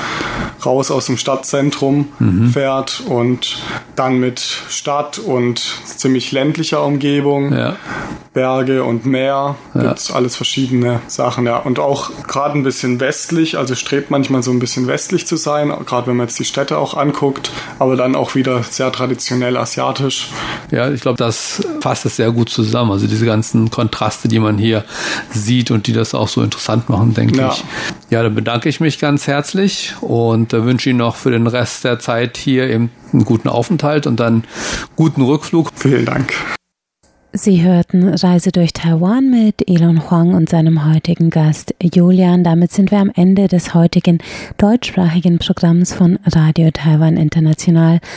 raus 0.65 0.91
aus 0.91 1.05
dem 1.05 1.17
Stadtzentrum 1.17 2.09
mhm. 2.19 2.49
fährt 2.49 3.03
und 3.07 3.61
dann 3.95 4.19
mit 4.19 4.39
Stadt 4.39 5.19
und 5.19 5.59
ziemlich 5.85 6.31
ländlicher 6.31 6.83
Umgebung, 6.83 7.53
ja. 7.53 7.75
Berge 8.33 8.83
und 8.83 9.05
Meer, 9.05 9.55
ja. 9.73 9.81
gibt 9.81 10.11
alles 10.13 10.35
verschiedene 10.37 11.01
Sachen. 11.07 11.45
Ja. 11.45 11.57
Und 11.57 11.79
auch 11.79 12.11
gerade 12.27 12.57
ein 12.57 12.63
bisschen 12.63 13.01
westlich, 13.01 13.57
also 13.57 13.75
strebt 13.75 14.11
manchmal 14.11 14.43
so 14.43 14.51
ein 14.51 14.59
bisschen 14.59 14.87
westlich 14.87 15.27
zu 15.27 15.35
sein, 15.35 15.73
gerade 15.85 16.07
wenn 16.07 16.15
man 16.15 16.27
jetzt 16.27 16.39
die 16.39 16.45
Städte 16.45 16.77
auch 16.77 16.93
anguckt, 16.95 17.51
aber 17.79 17.97
dann 17.97 18.15
auch 18.15 18.35
wieder 18.35 18.63
sehr 18.63 18.91
traditionell 18.93 19.57
asiatisch. 19.57 20.29
Ja, 20.71 20.89
ich 20.89 21.01
glaube, 21.01 21.17
das 21.17 21.61
fasst 21.81 22.05
es 22.05 22.15
sehr 22.15 22.31
gut 22.31 22.49
zusammen. 22.49 22.91
Also 22.91 23.07
diese 23.07 23.25
ganzen 23.25 23.71
Kontraste, 23.71 24.28
die 24.29 24.39
man 24.39 24.57
hier 24.57 24.85
sieht 25.31 25.71
und 25.71 25.87
die 25.87 25.93
das 25.93 26.13
auch 26.13 26.27
so 26.27 26.41
interessant 26.41 26.89
machen, 26.89 27.13
denke 27.13 27.37
ja. 27.37 27.51
ich. 27.51 27.63
Ja, 28.09 28.23
dann 28.23 28.33
bedanke 28.33 28.69
ich 28.69 28.79
mich 28.79 28.99
ganz 28.99 29.27
herzlich 29.27 29.93
und 30.01 30.53
äh, 30.53 30.63
wünsche 30.63 30.89
Ihnen 30.89 30.99
noch 30.99 31.15
für 31.15 31.31
den 31.31 31.47
Rest 31.47 31.83
der 31.83 31.99
Zeit 31.99 32.37
hier 32.37 32.69
eben 32.69 32.91
einen 33.13 33.25
guten 33.25 33.49
Aufenthalt 33.49 34.07
und 34.07 34.19
dann 34.19 34.43
guten 34.95 35.21
Rückflug. 35.21 35.71
Vielen 35.75 36.05
Dank. 36.05 36.33
Sie 37.31 37.61
hörten 37.61 38.09
Reise 38.09 38.51
durch 38.51 38.73
Taiwan 38.73 39.29
mit 39.29 39.69
Elon 39.69 40.09
Huang 40.09 40.33
und 40.33 40.49
seinem 40.49 40.91
heutigen 40.91 41.29
Gast 41.29 41.75
Julian. 41.79 42.43
Damit 42.43 42.71
sind 42.71 42.89
wir 42.89 42.97
am 42.97 43.11
Ende 43.13 43.47
des 43.47 43.75
heutigen 43.75 44.17
deutschsprachigen 44.57 45.37
Programms 45.37 45.93
von 45.93 46.17
Radio 46.25 46.71
Taiwan 46.71 47.17
International. 47.17 47.99